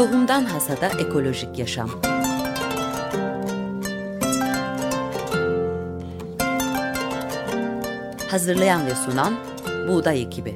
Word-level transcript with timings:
Tohumdan 0.00 0.44
Hasada 0.44 0.86
Ekolojik 0.86 1.58
Yaşam 1.58 1.90
Hazırlayan 8.30 8.86
ve 8.86 8.94
sunan 8.94 9.34
Buğday 9.88 10.22
Ekibi 10.22 10.54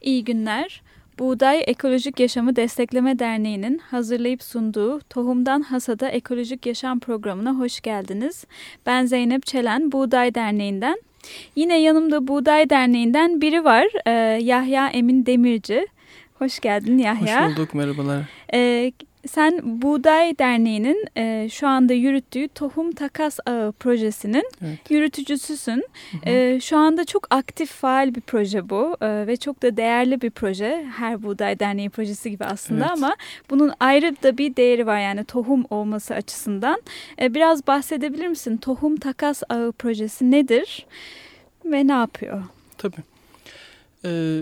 İyi 0.00 0.24
günler. 0.24 0.82
Buğday 1.18 1.64
Ekolojik 1.66 2.20
Yaşamı 2.20 2.56
Destekleme 2.56 3.18
Derneği'nin 3.18 3.78
hazırlayıp 3.78 4.42
sunduğu 4.42 5.00
Tohumdan 5.00 5.60
Hasada 5.60 6.08
Ekolojik 6.08 6.66
Yaşam 6.66 7.00
programına 7.00 7.52
hoş 7.52 7.80
geldiniz. 7.80 8.44
Ben 8.86 9.06
Zeynep 9.06 9.46
Çelen, 9.46 9.92
Buğday 9.92 10.34
Derneği'nden. 10.34 10.98
Yine 11.56 11.80
yanımda 11.80 12.28
Buğday 12.28 12.70
Derneği'nden 12.70 13.40
biri 13.40 13.64
var, 13.64 13.86
ee, 14.06 14.10
Yahya 14.42 14.88
Emin 14.88 15.26
Demirci. 15.26 15.86
Hoş 16.38 16.60
geldin 16.60 16.98
Yahya. 16.98 17.48
Hoş 17.48 17.56
bulduk, 17.56 17.74
merhabalar. 17.74 18.22
Ee, 18.54 18.92
sen 19.28 19.82
Buğday 19.82 20.38
Derneği'nin 20.38 21.04
e, 21.16 21.48
şu 21.48 21.68
anda 21.68 21.92
yürüttüğü 21.92 22.48
Tohum 22.48 22.92
Takas 22.92 23.38
Ağı 23.46 23.72
projesinin 23.72 24.50
evet. 24.64 24.90
yürütücüsüsün. 24.90 25.84
Hı 26.10 26.16
hı. 26.16 26.30
E, 26.30 26.60
şu 26.60 26.76
anda 26.76 27.04
çok 27.04 27.26
aktif, 27.30 27.70
faal 27.70 28.14
bir 28.14 28.20
proje 28.20 28.70
bu 28.70 28.96
e, 29.00 29.26
ve 29.26 29.36
çok 29.36 29.62
da 29.62 29.76
değerli 29.76 30.20
bir 30.20 30.30
proje. 30.30 30.86
Her 30.96 31.22
Buğday 31.22 31.58
Derneği 31.58 31.90
projesi 31.90 32.30
gibi 32.30 32.44
aslında 32.44 32.84
evet. 32.84 32.92
ama 32.96 33.16
bunun 33.50 33.72
ayrı 33.80 34.22
da 34.22 34.38
bir 34.38 34.56
değeri 34.56 34.86
var 34.86 35.00
yani 35.00 35.24
tohum 35.24 35.64
olması 35.70 36.14
açısından. 36.14 36.82
E, 37.20 37.34
biraz 37.34 37.66
bahsedebilir 37.66 38.28
misin? 38.28 38.56
Tohum 38.56 38.96
Takas 38.96 39.42
Ağı 39.48 39.72
projesi 39.72 40.30
nedir 40.30 40.86
ve 41.64 41.86
ne 41.86 41.92
yapıyor? 41.92 42.42
Tabii. 42.78 43.02
Ee, 44.04 44.40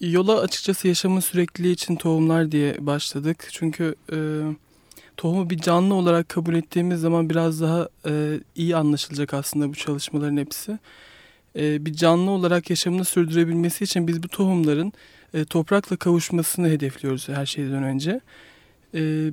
yola 0.00 0.40
açıkçası 0.40 0.88
yaşamın 0.88 1.20
sürekliliği 1.20 1.74
için 1.74 1.96
tohumlar 1.96 2.52
diye 2.52 2.76
başladık. 2.86 3.48
Çünkü 3.52 3.94
e, 4.12 4.18
tohumu 5.16 5.50
bir 5.50 5.58
canlı 5.58 5.94
olarak 5.94 6.28
kabul 6.28 6.54
ettiğimiz 6.54 7.00
zaman 7.00 7.30
biraz 7.30 7.60
daha 7.60 7.88
e, 8.06 8.40
iyi 8.56 8.76
anlaşılacak 8.76 9.34
aslında 9.34 9.68
bu 9.68 9.74
çalışmaların 9.74 10.36
hepsi. 10.36 10.78
E, 11.56 11.86
bir 11.86 11.92
canlı 11.94 12.30
olarak 12.30 12.70
yaşamını 12.70 13.04
sürdürebilmesi 13.04 13.84
için 13.84 14.08
biz 14.08 14.22
bu 14.22 14.28
tohumların 14.28 14.92
e, 15.34 15.44
toprakla 15.44 15.96
kavuşmasını 15.96 16.68
hedefliyoruz 16.68 17.28
her 17.28 17.46
şeyden 17.46 17.82
önce. 17.82 18.20
E, 18.94 19.30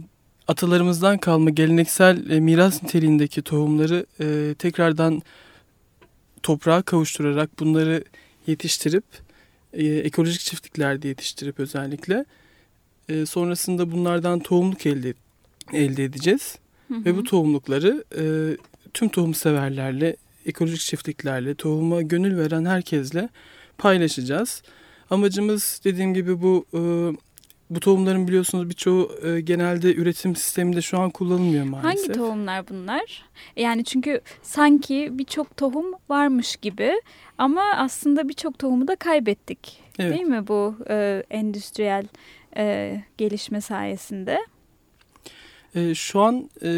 atalarımızdan 0.47 1.17
kalma 1.17 1.49
geleneksel 1.49 2.29
e, 2.29 2.39
miras 2.39 2.83
niteliğindeki 2.83 3.41
tohumları 3.41 4.05
e, 4.19 4.55
tekrardan 4.59 5.21
toprağa 6.43 6.81
kavuşturarak 6.81 7.59
bunları 7.59 8.03
yetiştirip 8.47 9.03
e, 9.73 9.85
ekolojik 9.85 10.41
çiftliklerde 10.41 11.07
yetiştirip 11.07 11.59
özellikle 11.59 12.25
e, 13.09 13.25
sonrasında 13.25 13.91
bunlardan 13.91 14.39
tohumluk 14.39 14.85
elde 14.85 15.13
elde 15.73 16.03
edeceğiz. 16.03 16.57
Hı 16.87 16.93
hı. 16.93 17.05
Ve 17.05 17.17
bu 17.17 17.23
tohumlukları 17.23 18.03
e, 18.17 18.23
tüm 18.93 19.09
tohum 19.09 19.33
severlerle, 19.33 20.15
ekolojik 20.45 20.79
çiftliklerle, 20.79 21.55
tohuma 21.55 22.01
gönül 22.01 22.37
veren 22.37 22.65
herkesle 22.65 23.29
paylaşacağız. 23.77 24.63
Amacımız 25.09 25.81
dediğim 25.83 26.13
gibi 26.13 26.41
bu 26.41 26.65
e, 26.73 26.79
bu 27.71 27.79
tohumların 27.79 28.27
biliyorsunuz 28.27 28.69
birçoğu 28.69 29.11
e, 29.23 29.41
genelde 29.41 29.95
üretim 29.95 30.35
sisteminde 30.35 30.81
şu 30.81 30.99
an 30.99 31.09
kullanılmıyor 31.09 31.65
maalesef. 31.65 32.07
Hangi 32.07 32.19
tohumlar 32.19 32.69
bunlar? 32.69 33.23
Yani 33.55 33.83
çünkü 33.83 34.21
sanki 34.41 35.09
birçok 35.11 35.57
tohum 35.57 35.85
varmış 36.09 36.55
gibi 36.55 37.01
ama 37.37 37.63
aslında 37.75 38.29
birçok 38.29 38.59
tohumu 38.59 38.87
da 38.87 38.95
kaybettik. 38.95 39.79
Evet. 39.99 40.13
Değil 40.13 40.27
mi 40.27 40.47
bu 40.47 40.75
e, 40.89 41.23
endüstriyel 41.29 42.05
e, 42.57 42.95
gelişme 43.17 43.61
sayesinde? 43.61 44.39
E, 45.75 45.95
şu 45.95 46.19
an 46.19 46.49
e, 46.61 46.69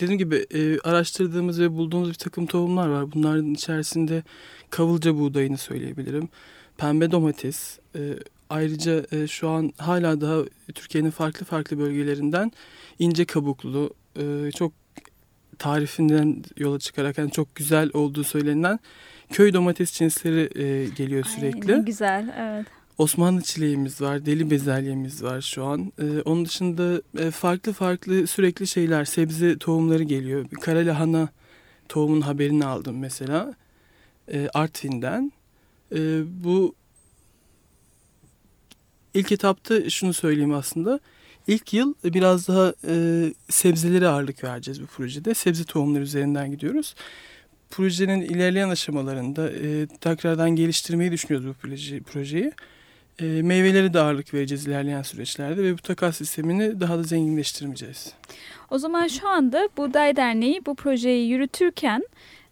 dediğim 0.00 0.18
gibi 0.18 0.46
e, 0.54 0.78
araştırdığımız 0.80 1.60
ve 1.60 1.72
bulduğumuz 1.72 2.08
bir 2.08 2.14
takım 2.14 2.46
tohumlar 2.46 2.88
var. 2.88 3.12
Bunların 3.12 3.54
içerisinde 3.54 4.22
kavılca 4.70 5.18
buğdayını 5.18 5.58
söyleyebilirim. 5.58 6.28
Pembe 6.76 7.10
domates, 7.10 7.78
e, 7.94 8.00
Ayrıca 8.50 9.04
e, 9.12 9.26
şu 9.26 9.48
an 9.48 9.72
hala 9.76 10.20
daha 10.20 10.42
Türkiye'nin 10.74 11.10
farklı 11.10 11.46
farklı 11.46 11.78
bölgelerinden 11.78 12.52
ince 12.98 13.24
kabuklu, 13.24 13.94
e, 14.16 14.50
çok 14.50 14.72
tarifinden 15.58 16.44
yola 16.56 16.78
çıkarak 16.78 17.18
yani 17.18 17.30
çok 17.30 17.54
güzel 17.54 17.90
olduğu 17.94 18.24
söylenen 18.24 18.78
köy 19.30 19.52
domates 19.52 19.92
cinsleri 19.92 20.60
e, 20.62 20.88
geliyor 20.88 21.24
sürekli. 21.24 21.74
Ay, 21.74 21.84
güzel, 21.84 22.34
evet. 22.38 22.66
Osmanlı 22.98 23.42
çileğimiz 23.42 24.00
var, 24.00 24.26
deli 24.26 24.50
bezelyemiz 24.50 25.22
var 25.22 25.40
şu 25.40 25.64
an. 25.64 25.92
Ee, 25.98 26.20
onun 26.24 26.44
dışında 26.44 27.02
e, 27.18 27.30
farklı 27.30 27.72
farklı 27.72 28.26
sürekli 28.26 28.66
şeyler, 28.66 29.04
sebze 29.04 29.58
tohumları 29.58 30.02
geliyor. 30.02 30.46
Kara 30.60 30.86
lahana 30.86 31.28
tohumun 31.88 32.20
haberini 32.20 32.66
aldım 32.66 32.98
mesela 32.98 33.54
e, 34.32 34.48
Artvin'den. 34.54 35.32
E, 35.94 35.98
bu 36.44 36.74
İlk 39.14 39.32
etapta 39.32 39.90
şunu 39.90 40.12
söyleyeyim 40.12 40.54
aslında. 40.54 41.00
İlk 41.46 41.72
yıl 41.72 41.94
biraz 42.04 42.48
daha 42.48 42.72
e, 42.88 42.94
sebzelere 43.48 44.08
ağırlık 44.08 44.44
vereceğiz 44.44 44.82
bu 44.82 44.86
projede. 44.86 45.34
Sebze 45.34 45.64
tohumları 45.64 46.02
üzerinden 46.02 46.50
gidiyoruz. 46.50 46.94
Projenin 47.70 48.20
ilerleyen 48.20 48.68
aşamalarında 48.68 49.50
e, 49.50 49.86
tekrardan 49.86 50.50
geliştirmeyi 50.50 51.12
düşünüyoruz 51.12 51.48
bu 51.48 51.54
proje, 51.54 52.00
projeyi. 52.00 52.52
E, 53.18 53.24
meyvelere 53.24 53.94
de 53.94 54.00
ağırlık 54.00 54.34
vereceğiz 54.34 54.66
ilerleyen 54.66 55.02
süreçlerde 55.02 55.62
ve 55.62 55.72
bu 55.72 55.82
takas 55.82 56.16
sistemini 56.16 56.80
daha 56.80 56.98
da 56.98 57.02
zenginleştirmeyeceğiz. 57.02 58.12
O 58.70 58.78
zaman 58.78 59.06
şu 59.06 59.28
anda 59.28 59.68
Buğday 59.76 60.16
Derneği 60.16 60.66
bu 60.66 60.74
projeyi 60.74 61.30
yürütürken 61.30 62.02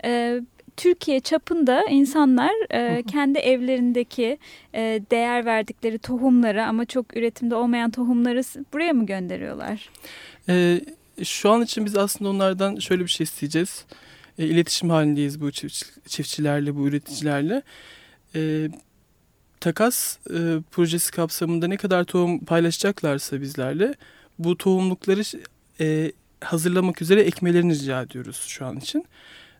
e, 0.04 0.40
Türkiye 0.76 1.20
çapında 1.20 1.84
insanlar 1.90 2.52
e, 2.70 3.02
kendi 3.02 3.38
evlerindeki 3.38 4.38
e, 4.74 5.02
değer 5.10 5.44
verdikleri 5.44 5.98
tohumları 5.98 6.66
ama 6.66 6.84
çok 6.84 7.16
üretimde 7.16 7.54
olmayan 7.54 7.90
tohumları 7.90 8.42
buraya 8.72 8.92
mı 8.92 9.06
gönderiyorlar? 9.06 9.90
E, 10.48 10.80
şu 11.24 11.50
an 11.50 11.62
için 11.62 11.84
biz 11.84 11.96
aslında 11.96 12.30
onlardan 12.30 12.76
şöyle 12.76 13.02
bir 13.02 13.08
şey 13.08 13.24
isteyeceğiz. 13.24 13.84
E, 14.38 14.46
iletişim 14.46 14.90
halindeyiz 14.90 15.40
bu 15.40 15.50
çiftçilerle, 16.06 16.76
bu 16.76 16.88
üreticilerle. 16.88 17.62
E, 18.34 18.68
takas 19.60 20.18
e, 20.26 20.38
projesi 20.70 21.10
kapsamında 21.10 21.66
ne 21.66 21.76
kadar 21.76 22.04
tohum 22.04 22.44
paylaşacaklarsa 22.44 23.40
bizlerle 23.40 23.94
bu 24.38 24.58
tohumlukları 24.58 25.22
e, 25.80 26.12
hazırlamak 26.40 27.02
üzere 27.02 27.20
ekmelerini 27.20 27.74
rica 27.74 28.02
ediyoruz 28.02 28.44
şu 28.46 28.66
an 28.66 28.76
için. 28.76 29.04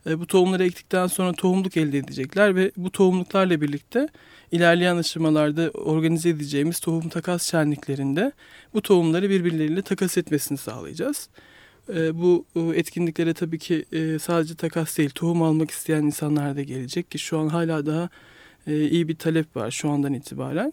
E, 0.06 0.20
bu 0.20 0.26
tohumları 0.26 0.64
ektikten 0.64 1.06
sonra 1.06 1.32
tohumluk 1.32 1.76
elde 1.76 1.98
edecekler 1.98 2.56
ve 2.56 2.72
bu 2.76 2.90
tohumluklarla 2.90 3.60
birlikte 3.60 4.08
ilerleyen 4.52 4.96
aşamalarda 4.96 5.70
organize 5.70 6.28
edeceğimiz 6.28 6.80
tohum 6.80 7.08
takas 7.08 7.50
şenliklerinde 7.50 8.32
bu 8.74 8.82
tohumları 8.82 9.30
birbirleriyle 9.30 9.82
takas 9.82 10.18
etmesini 10.18 10.58
sağlayacağız. 10.58 11.28
E, 11.94 12.18
bu 12.20 12.44
etkinliklere 12.74 13.34
tabii 13.34 13.58
ki 13.58 13.84
e, 13.92 14.18
sadece 14.18 14.54
takas 14.54 14.98
değil 14.98 15.10
tohum 15.10 15.42
almak 15.42 15.70
isteyen 15.70 16.02
insanlar 16.02 16.56
da 16.56 16.62
gelecek 16.62 17.10
ki 17.10 17.18
şu 17.18 17.38
an 17.38 17.48
hala 17.48 17.86
daha 17.86 18.08
iyi 18.66 19.08
bir 19.08 19.16
talep 19.16 19.56
var 19.56 19.70
şu 19.70 19.90
andan 19.90 20.14
itibaren. 20.14 20.72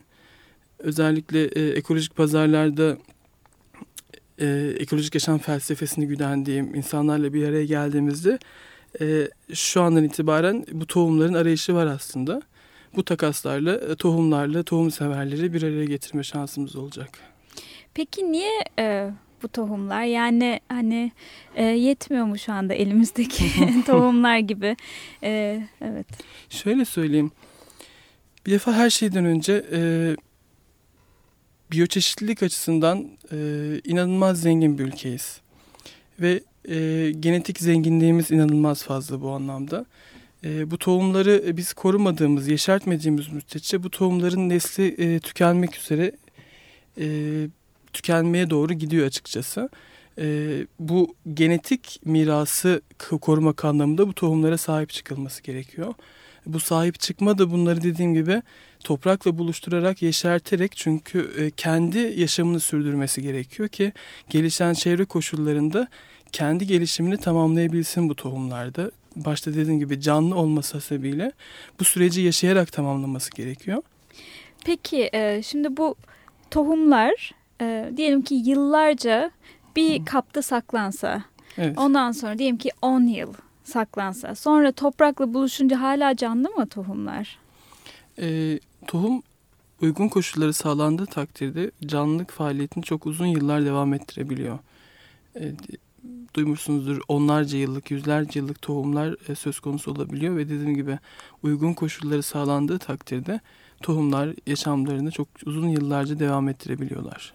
Özellikle 0.79 1.43
ekolojik 1.71 2.15
pazarlarda 2.15 2.97
ekolojik 4.79 5.13
yaşam 5.13 5.39
felsefesini 5.39 6.07
güdendiğim 6.07 6.75
insanlarla 6.75 7.33
bir 7.33 7.47
araya 7.47 7.65
geldiğimizde 7.65 8.39
e, 9.01 9.27
şu 9.53 9.81
andan 9.81 10.03
itibaren 10.03 10.65
bu 10.71 10.87
tohumların 10.87 11.33
arayışı 11.33 11.75
var 11.75 11.85
aslında. 11.87 12.41
Bu 12.95 13.03
takaslarla, 13.03 13.75
e, 13.75 13.95
tohumlarla, 13.95 14.63
tohum 14.63 14.91
severleri 14.91 15.53
bir 15.53 15.63
araya 15.63 15.85
getirme 15.85 16.23
şansımız 16.23 16.75
olacak. 16.75 17.09
Peki 17.93 18.31
niye 18.31 18.51
e, 18.79 19.09
bu 19.43 19.47
tohumlar? 19.47 20.03
Yani 20.03 20.59
hani 20.69 21.11
e, 21.55 21.63
yetmiyor 21.63 22.25
mu 22.25 22.37
şu 22.37 22.53
anda 22.53 22.73
elimizdeki 22.73 23.43
tohumlar 23.85 24.37
gibi? 24.37 24.75
E, 25.23 25.61
evet. 25.81 26.07
Şöyle 26.49 26.85
söyleyeyim. 26.85 27.31
Bir 28.45 28.51
defa 28.51 28.73
her 28.73 28.89
şeyden 28.89 29.25
önce 29.25 29.65
e, 29.71 29.79
biyoçeşitlilik 31.71 32.43
açısından 32.43 33.07
e, 33.31 33.37
inanılmaz 33.83 34.41
zengin 34.41 34.77
bir 34.77 34.83
ülkeyiz. 34.83 35.41
Ve 36.19 36.43
e, 36.69 37.11
genetik 37.19 37.59
zenginliğimiz 37.59 38.31
inanılmaz 38.31 38.83
fazla 38.83 39.21
bu 39.21 39.29
anlamda. 39.29 39.85
E, 40.43 40.71
bu 40.71 40.77
tohumları 40.77 41.57
biz 41.57 41.73
korumadığımız, 41.73 42.47
yeşertmediğimiz 42.47 43.27
müddetçe 43.29 43.83
bu 43.83 43.89
tohumların 43.89 44.49
nesli 44.49 44.95
e, 44.97 45.19
tükenmek 45.19 45.77
üzere 45.77 46.11
e, 46.99 47.05
tükenmeye 47.93 48.49
doğru 48.49 48.73
gidiyor 48.73 49.07
açıkçası. 49.07 49.69
e, 50.19 50.25
bu 50.79 51.15
genetik 51.33 51.99
mirası 52.05 52.81
korumak 53.21 53.65
anlamında 53.65 54.07
bu 54.07 54.13
tohumlara 54.13 54.57
sahip 54.57 54.89
çıkılması 54.89 55.43
gerekiyor. 55.43 55.93
Bu 56.45 56.59
sahip 56.59 56.99
çıkma 56.99 57.37
da 57.37 57.51
bunları 57.51 57.83
dediğim 57.83 58.13
gibi 58.13 58.41
toprakla 58.83 59.37
buluşturarak 59.37 60.01
yeşerterek 60.01 60.75
çünkü 60.75 61.31
e, 61.37 61.51
kendi 61.51 61.99
yaşamını 61.99 62.59
sürdürmesi 62.59 63.21
gerekiyor 63.21 63.69
ki 63.69 63.93
gelişen 64.29 64.73
çevre 64.73 65.05
koşullarında 65.05 65.87
kendi 66.33 66.67
gelişimini 66.67 67.17
tamamlayabilsin 67.17 68.09
bu 68.09 68.15
tohumlarda. 68.15 68.91
Başta 69.15 69.53
dediğim 69.53 69.79
gibi 69.79 70.01
canlı 70.01 70.35
olması 70.35 70.73
hasebiyle 70.73 71.31
bu 71.79 71.83
süreci 71.83 72.21
yaşayarak 72.21 72.71
tamamlaması 72.71 73.31
gerekiyor. 73.31 73.81
Peki 74.65 75.09
e, 75.13 75.41
şimdi 75.43 75.77
bu 75.77 75.95
tohumlar 76.51 77.31
e, 77.61 77.91
diyelim 77.97 78.21
ki 78.21 78.35
yıllarca 78.35 79.31
bir 79.75 80.05
kapta 80.05 80.41
saklansa 80.41 81.23
evet. 81.57 81.77
ondan 81.77 82.11
sonra 82.11 82.37
diyelim 82.37 82.57
ki 82.57 82.69
10 82.81 83.01
yıl 83.01 83.33
saklansa 83.63 84.35
sonra 84.35 84.71
toprakla 84.71 85.33
buluşunca 85.33 85.81
hala 85.81 86.15
canlı 86.15 86.49
mı 86.49 86.67
tohumlar? 86.67 87.39
E, 88.21 88.59
tohum 88.87 89.23
uygun 89.81 90.07
koşulları 90.07 90.53
sağlandığı 90.53 91.05
takdirde 91.05 91.71
canlılık 91.85 92.31
faaliyetini 92.31 92.83
çok 92.83 93.05
uzun 93.05 93.25
yıllar 93.25 93.65
devam 93.65 93.93
ettirebiliyor. 93.93 94.59
E, 95.35 95.41
duymuşsunuzdur 96.33 97.01
onlarca 97.07 97.57
yıllık, 97.57 97.91
yüzlerce 97.91 98.39
yıllık 98.39 98.61
tohumlar 98.61 99.15
e, 99.29 99.35
söz 99.35 99.59
konusu 99.59 99.91
olabiliyor 99.91 100.37
ve 100.37 100.49
dediğim 100.49 100.75
gibi 100.75 100.99
uygun 101.43 101.73
koşulları 101.73 102.23
sağlandığı 102.23 102.79
takdirde 102.79 103.39
tohumlar 103.81 104.29
yaşamlarını 104.47 105.11
çok 105.11 105.27
uzun 105.45 105.67
yıllarca 105.67 106.19
devam 106.19 106.49
ettirebiliyorlar. 106.49 107.33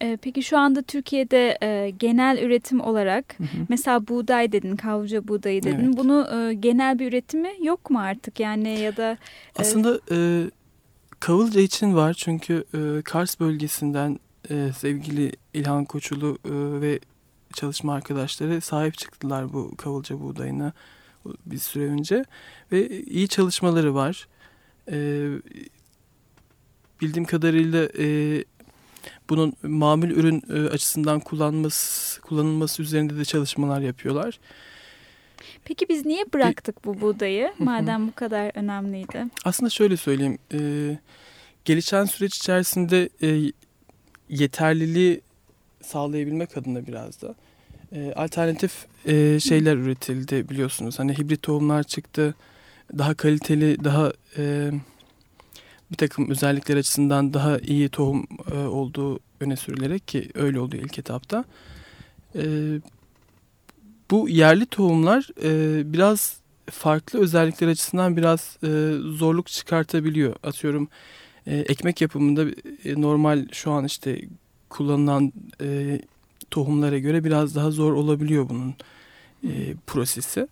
E, 0.00 0.16
peki 0.16 0.42
şu 0.42 0.58
anda 0.58 0.82
Türkiye'de 0.82 1.58
e, 1.62 1.90
genel 1.90 2.38
üretim 2.42 2.80
olarak 2.80 3.38
hı 3.38 3.44
hı. 3.44 3.66
mesela 3.68 4.08
buğday 4.08 4.52
dedin, 4.52 4.76
kavca 4.76 5.28
buğdayı 5.28 5.62
dedin. 5.62 5.84
Evet. 5.84 5.96
Bunu 5.96 6.28
e, 6.34 6.54
genel 6.54 6.98
bir 6.98 7.08
üretimi 7.08 7.50
yok 7.62 7.90
mu 7.90 7.98
artık 7.98 8.40
yani 8.40 8.80
ya 8.80 8.96
da? 8.96 9.12
E... 9.12 9.18
Aslında 9.58 10.00
e, 10.10 10.50
Kavılca 11.20 11.60
için 11.60 11.94
var 11.94 12.14
çünkü 12.14 12.64
e, 12.74 13.02
Kars 13.02 13.40
bölgesinden 13.40 14.18
e, 14.50 14.72
sevgili 14.78 15.32
İlhan 15.54 15.84
Koçulu 15.84 16.38
e, 16.44 16.50
ve 16.80 17.00
çalışma 17.52 17.94
arkadaşları 17.94 18.60
sahip 18.60 18.98
çıktılar 18.98 19.52
bu 19.52 19.76
kavulca 19.76 20.20
buğdayına 20.20 20.72
bir 21.46 21.58
süre 21.58 21.84
önce 21.84 22.24
ve 22.72 22.88
iyi 23.00 23.28
çalışmaları 23.28 23.94
var. 23.94 24.28
E, 24.90 25.28
bildiğim 27.00 27.24
kadarıyla 27.24 27.88
e, 27.98 28.44
bunun 29.30 29.52
mamül 29.62 30.10
ürün 30.10 30.42
e, 30.48 30.68
açısından 30.68 31.20
kullanması 31.20 32.20
kullanılması 32.20 32.82
üzerinde 32.82 33.16
de 33.16 33.24
çalışmalar 33.24 33.80
yapıyorlar. 33.80 34.40
Peki 35.64 35.88
biz 35.88 36.06
niye 36.06 36.24
bıraktık 36.32 36.84
bu 36.84 37.00
buğdayı 37.00 37.52
madem 37.58 38.08
bu 38.08 38.14
kadar 38.14 38.52
önemliydi? 38.54 39.24
Aslında 39.44 39.70
şöyle 39.70 39.96
söyleyeyim. 39.96 40.38
E, 40.52 40.58
gelişen 41.64 42.04
süreç 42.04 42.36
içerisinde 42.36 43.08
e, 43.22 43.52
yeterliliği 44.28 45.20
sağlayabilmek 45.82 46.56
adına 46.56 46.86
biraz 46.86 47.22
da 47.22 47.34
e, 47.92 48.12
alternatif 48.12 48.86
e, 49.06 49.40
şeyler 49.40 49.76
üretildi 49.76 50.48
biliyorsunuz. 50.48 50.98
Hani 50.98 51.18
hibrit 51.18 51.42
tohumlar 51.42 51.82
çıktı. 51.82 52.34
Daha 52.98 53.14
kaliteli, 53.14 53.84
daha 53.84 54.12
e, 54.38 54.70
bir 55.90 55.96
takım 55.96 56.30
özellikler 56.30 56.76
açısından 56.76 57.34
daha 57.34 57.58
iyi 57.58 57.88
tohum 57.88 58.26
e, 58.52 58.56
olduğu 58.58 59.20
öne 59.40 59.56
sürülerek 59.56 60.08
ki 60.08 60.30
öyle 60.34 60.60
oldu 60.60 60.76
ilk 60.76 60.98
etapta. 60.98 61.44
E, 62.34 62.42
bu 64.10 64.28
yerli 64.28 64.66
tohumlar 64.66 65.28
e, 65.42 65.82
biraz 65.92 66.36
farklı 66.70 67.20
özellikler 67.20 67.68
açısından 67.68 68.16
biraz 68.16 68.56
e, 68.62 68.68
zorluk 69.18 69.46
çıkartabiliyor. 69.46 70.36
Atıyorum 70.42 70.88
e, 71.46 71.56
ekmek 71.56 72.00
yapımında 72.00 72.44
e, 72.84 73.00
normal 73.00 73.48
şu 73.52 73.70
an 73.70 73.84
işte 73.84 74.22
kullanılan 74.72 75.32
e, 75.60 76.00
tohumlara 76.50 76.98
göre 76.98 77.24
biraz 77.24 77.56
daha 77.56 77.70
zor 77.70 77.92
olabiliyor 77.92 78.48
bunun 78.48 78.74
e, 79.44 79.74
prosesi. 79.86 80.48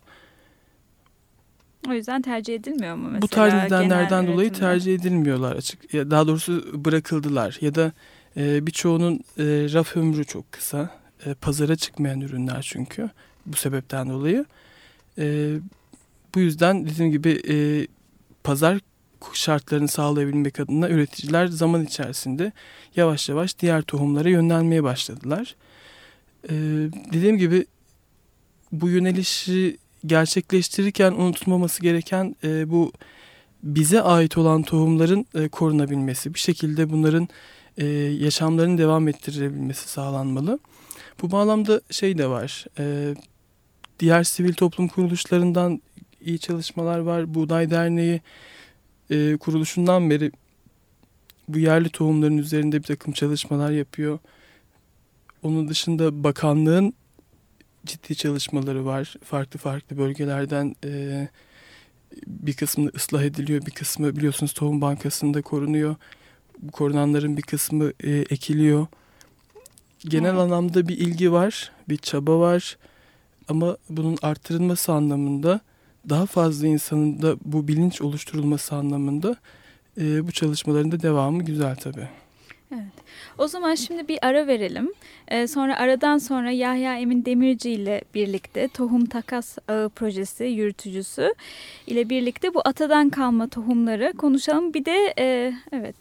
O 1.89 1.93
yüzden 1.93 2.21
tercih 2.21 2.55
edilmiyor 2.55 2.95
mu 2.95 3.03
mesela? 3.03 3.21
Bu 3.21 3.27
tarz 3.27 3.53
nedenlerden 3.53 4.27
dolayı 4.27 4.47
üretimde? 4.47 4.67
tercih 4.67 4.95
edilmiyorlar 4.95 5.55
açık. 5.55 5.93
Ya 5.93 6.11
daha 6.11 6.27
doğrusu 6.27 6.85
bırakıldılar 6.85 7.57
ya 7.61 7.75
da 7.75 7.91
e, 8.37 8.67
birçoğunun 8.67 9.15
e, 9.15 9.43
raf 9.73 9.97
ömrü 9.97 10.25
çok 10.25 10.51
kısa. 10.51 10.89
E, 11.25 11.33
pazara 11.33 11.75
çıkmayan 11.75 12.21
ürünler 12.21 12.67
çünkü 12.71 13.09
bu 13.45 13.55
sebepten 13.55 14.09
dolayı. 14.09 14.45
E, 15.17 15.55
bu 16.35 16.39
yüzden 16.39 16.85
dediğim 16.85 17.11
gibi 17.11 17.41
e, 17.49 17.87
pazar 18.43 18.79
şartlarını 19.33 19.87
sağlayabilmek 19.87 20.59
adına 20.59 20.89
üreticiler 20.89 21.47
zaman 21.47 21.83
içerisinde 21.83 22.51
yavaş 22.95 23.29
yavaş 23.29 23.59
diğer 23.59 23.81
tohumlara 23.81 24.29
yönlenmeye 24.29 24.83
başladılar. 24.83 25.55
Ee, 26.49 26.53
dediğim 27.13 27.37
gibi 27.37 27.65
bu 28.71 28.89
yönelişi 28.89 29.77
gerçekleştirirken 30.05 31.11
unutulmaması 31.11 31.81
gereken 31.81 32.35
e, 32.43 32.69
bu 32.69 32.91
bize 33.63 34.01
ait 34.01 34.37
olan 34.37 34.63
tohumların 34.63 35.25
e, 35.35 35.47
korunabilmesi. 35.47 36.33
Bir 36.33 36.39
şekilde 36.39 36.89
bunların 36.89 37.29
e, 37.77 37.85
yaşamlarını 38.19 38.77
devam 38.77 39.07
ettirebilmesi 39.07 39.89
sağlanmalı. 39.89 40.59
Bu 41.21 41.31
bağlamda 41.31 41.81
şey 41.91 42.17
de 42.17 42.27
var. 42.27 42.65
E, 42.79 43.15
diğer 43.99 44.23
sivil 44.23 44.53
toplum 44.53 44.87
kuruluşlarından 44.87 45.81
iyi 46.21 46.39
çalışmalar 46.39 46.99
var. 46.99 47.33
Buğday 47.33 47.69
Derneği 47.69 48.21
e, 49.11 49.37
kuruluşundan 49.37 50.09
beri 50.09 50.31
bu 51.47 51.59
yerli 51.59 51.89
tohumların 51.89 52.37
üzerinde 52.37 52.77
bir 52.77 52.83
takım 52.83 53.13
çalışmalar 53.13 53.71
yapıyor. 53.71 54.19
Onun 55.43 55.67
dışında 55.67 56.23
bakanlığın 56.23 56.93
ciddi 57.85 58.15
çalışmaları 58.15 58.85
var. 58.85 59.15
Farklı 59.23 59.59
farklı 59.59 59.97
bölgelerden 59.97 60.75
e, 60.85 61.27
bir 62.27 62.53
kısmı 62.53 62.89
ıslah 62.95 63.23
ediliyor, 63.23 63.65
bir 63.65 63.71
kısmı 63.71 64.15
biliyorsunuz 64.15 64.53
tohum 64.53 64.81
bankasında 64.81 65.41
korunuyor. 65.41 65.95
Bu 66.59 66.71
korunanların 66.71 67.37
bir 67.37 67.41
kısmı 67.41 67.91
e, 68.03 68.11
ekiliyor. 68.11 68.87
Genel 69.99 70.31
hmm. 70.31 70.39
anlamda 70.39 70.87
bir 70.87 70.97
ilgi 70.97 71.31
var, 71.31 71.71
bir 71.89 71.97
çaba 71.97 72.39
var. 72.39 72.77
Ama 73.47 73.77
bunun 73.89 74.17
arttırılması 74.21 74.93
anlamında 74.93 75.61
daha 76.09 76.25
fazla 76.25 76.67
insanın 76.67 77.21
da 77.21 77.35
bu 77.45 77.67
bilinç 77.67 78.01
oluşturulması 78.01 78.75
anlamında 78.75 79.35
e, 79.97 80.27
bu 80.27 80.31
çalışmaların 80.31 80.91
da 80.91 81.01
devamı 81.01 81.43
güzel 81.43 81.75
tabii. 81.75 82.07
Evet. 82.73 82.93
O 83.37 83.47
zaman 83.47 83.75
şimdi 83.75 84.07
bir 84.07 84.19
ara 84.21 84.47
verelim. 84.47 84.93
Ee, 85.27 85.47
sonra 85.47 85.77
aradan 85.77 86.17
sonra 86.17 86.51
Yahya 86.51 86.97
Emin 86.97 87.25
Demirci 87.25 87.71
ile 87.71 88.01
birlikte 88.15 88.67
Tohum 88.67 89.05
Takas 89.05 89.57
Ağı 89.67 89.89
Projesi 89.89 90.43
yürütücüsü 90.43 91.33
ile 91.87 92.09
birlikte 92.09 92.53
bu 92.53 92.61
atadan 92.65 93.09
kalma 93.09 93.47
tohumları 93.47 94.13
konuşalım. 94.17 94.73
Bir 94.73 94.85
de 94.85 95.13
e, 95.19 95.53
evet 95.71 95.95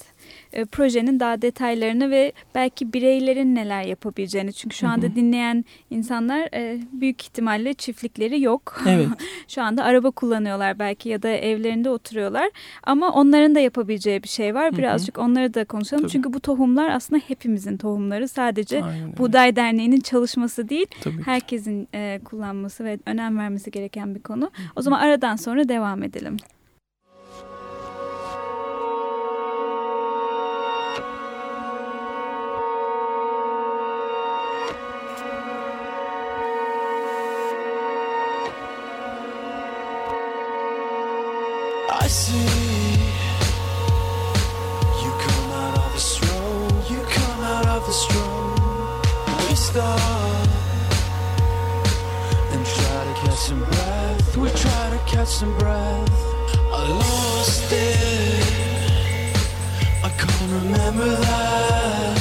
e, 0.52 0.64
projenin 0.64 1.20
daha 1.20 1.42
detaylarını 1.42 2.10
ve 2.10 2.32
belki 2.54 2.92
bireylerin 2.92 3.54
neler 3.54 3.82
yapabileceğini. 3.82 4.52
Çünkü 4.52 4.76
şu 4.76 4.88
anda 4.88 5.06
hı 5.06 5.10
hı. 5.10 5.14
dinleyen 5.14 5.64
insanlar 5.90 6.48
e, 6.54 6.80
büyük 6.92 7.22
ihtimalle 7.22 7.74
çiftlikleri 7.74 8.42
yok. 8.42 8.82
Evet. 8.88 9.08
şu 9.48 9.62
anda 9.62 9.84
araba 9.84 10.10
kullanıyorlar 10.10 10.78
belki 10.78 11.08
ya 11.08 11.22
da 11.22 11.28
evlerinde 11.28 11.90
oturuyorlar. 11.90 12.50
Ama 12.82 13.12
onların 13.12 13.54
da 13.54 13.60
yapabileceği 13.60 14.22
bir 14.22 14.28
şey 14.28 14.54
var. 14.54 14.76
Birazcık 14.76 15.16
hı 15.16 15.20
hı. 15.20 15.24
onları 15.24 15.54
da 15.54 15.64
konuşalım. 15.64 16.02
Tabii. 16.02 16.12
Çünkü 16.12 16.32
bu 16.32 16.40
tohumlar 16.40 16.88
aslında 16.88 17.22
hepimizin 17.28 17.76
tohumları. 17.76 18.28
Sadece 18.28 18.84
Aynen. 18.84 19.16
Buğday 19.18 19.56
Derneği'nin 19.56 20.00
çalışması 20.00 20.68
değil. 20.68 20.86
Tabii 21.00 21.22
herkesin 21.22 21.88
e, 21.94 22.20
kullanması 22.24 22.84
ve 22.84 22.98
önem 23.06 23.38
vermesi 23.38 23.70
gereken 23.70 24.14
bir 24.14 24.20
konu. 24.20 24.50
O 24.76 24.82
zaman 24.82 25.00
aradan 25.00 25.36
sonra 25.36 25.68
devam 25.68 26.02
edelim. 26.02 26.36
And 52.52 52.66
try 52.66 53.04
to 53.04 53.14
catch 53.22 53.38
some 53.38 53.64
breath. 53.64 54.36
We 54.36 54.48
try 54.50 54.90
to 54.90 54.98
catch 55.06 55.28
some 55.28 55.56
breath. 55.58 56.10
I 56.72 56.88
lost 56.88 57.72
it. 57.72 59.36
I 60.04 60.08
can't 60.10 60.52
remember 60.62 61.08
that. 61.08 62.19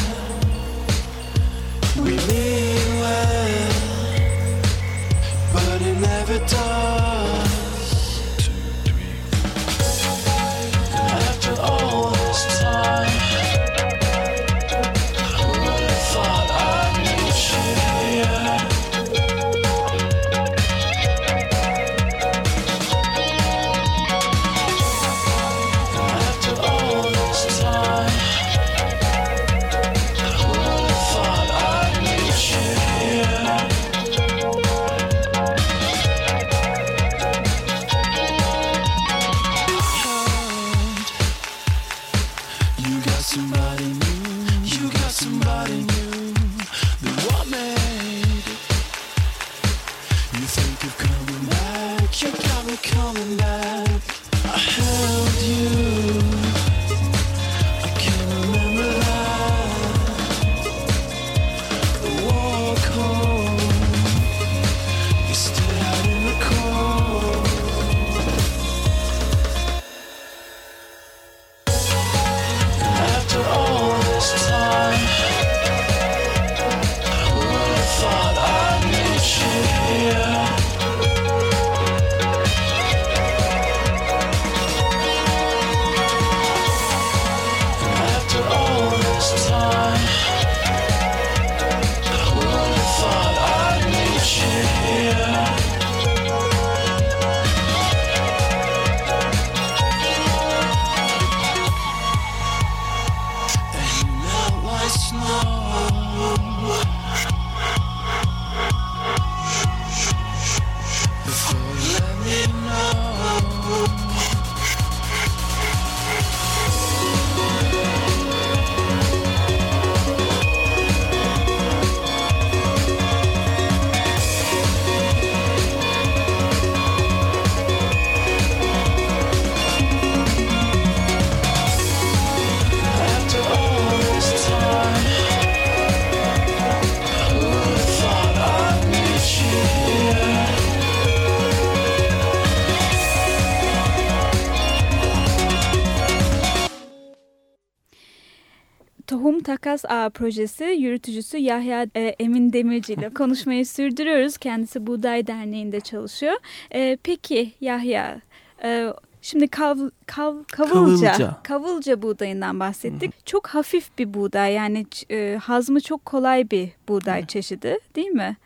Takas 149.61 149.85
Ağa 149.85 150.09
projesi 150.09 150.63
yürütücüsü 150.63 151.37
Yahya 151.37 151.87
e, 151.95 152.01
Emin 152.19 152.53
Demirci 152.53 152.93
ile 152.93 153.09
konuşmayı 153.09 153.65
sürdürüyoruz. 153.65 154.37
Kendisi 154.37 154.87
Buğday 154.87 155.27
Derneği'nde 155.27 155.79
çalışıyor. 155.79 156.35
E, 156.71 156.97
peki 157.03 157.51
Yahya, 157.61 158.21
e, 158.63 158.93
şimdi 159.21 159.47
kav, 159.47 159.77
kav, 160.05 160.35
kavılca, 160.51 161.11
kavılca, 161.11 161.37
kavılca 161.43 162.01
buğdayından 162.01 162.59
bahsettik. 162.59 163.15
Hı. 163.15 163.25
Çok 163.25 163.47
hafif 163.47 163.97
bir 163.97 164.13
buğday 164.13 164.53
yani 164.53 164.85
e, 165.11 165.39
hazmı 165.41 165.81
çok 165.81 166.05
kolay 166.05 166.51
bir 166.51 166.69
buğday 166.87 167.21
Hı. 167.21 167.27
çeşidi 167.27 167.79
değil 167.95 168.07
mi? 168.07 168.37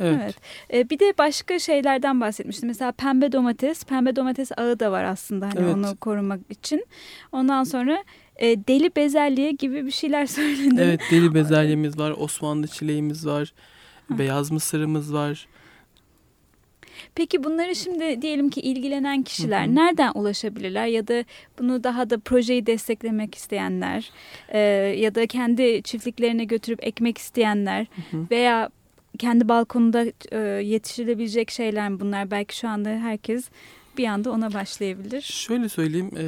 Evet. 0.00 0.20
evet. 0.22 0.34
Ee, 0.72 0.90
bir 0.90 0.98
de 0.98 1.14
başka 1.18 1.58
şeylerden 1.58 2.20
bahsetmiştim. 2.20 2.68
Mesela 2.68 2.92
pembe 2.92 3.32
domates, 3.32 3.84
pembe 3.84 4.16
domates 4.16 4.52
ağı 4.56 4.80
da 4.80 4.92
var 4.92 5.04
aslında 5.04 5.46
hani 5.46 5.58
evet. 5.58 5.74
onu 5.74 5.96
korumak 5.96 6.40
için. 6.50 6.86
Ondan 7.32 7.64
sonra 7.64 8.04
e, 8.38 8.66
deli 8.68 8.96
bezelye 8.96 9.50
gibi 9.50 9.86
bir 9.86 9.90
şeyler 9.90 10.26
söyledin. 10.36 10.76
Evet 10.76 11.00
deli 11.10 11.34
bezelyemiz 11.34 11.98
var, 11.98 12.14
Osmanlı 12.18 12.66
çileğimiz 12.66 13.26
var, 13.26 13.52
ha. 14.08 14.18
beyaz 14.18 14.50
mısırımız 14.50 15.14
var. 15.14 15.48
Peki 17.14 17.44
bunları 17.44 17.76
şimdi 17.76 18.22
diyelim 18.22 18.50
ki 18.50 18.60
ilgilenen 18.60 19.22
kişiler 19.22 19.66
hı 19.66 19.70
hı. 19.70 19.74
nereden 19.74 20.12
ulaşabilirler 20.14 20.86
ya 20.86 21.08
da 21.08 21.24
bunu 21.58 21.84
daha 21.84 22.10
da 22.10 22.18
projeyi 22.18 22.66
desteklemek 22.66 23.34
isteyenler 23.34 24.10
e, 24.48 24.58
ya 24.98 25.14
da 25.14 25.26
kendi 25.26 25.82
çiftliklerine 25.82 26.44
götürüp 26.44 26.86
ekmek 26.86 27.18
isteyenler 27.18 27.86
hı 27.96 28.16
hı. 28.16 28.26
veya 28.30 28.70
kendi 29.18 29.48
balkonunda 29.48 30.04
e, 30.32 30.38
yetiştirilebilecek 30.64 31.50
şeyler 31.50 32.00
bunlar? 32.00 32.30
Belki 32.30 32.56
şu 32.56 32.68
anda 32.68 32.88
herkes 32.88 33.48
bir 33.98 34.06
anda 34.06 34.30
ona 34.30 34.54
başlayabilir. 34.54 35.20
Şöyle 35.20 35.68
söyleyeyim, 35.68 36.10
e, 36.18 36.26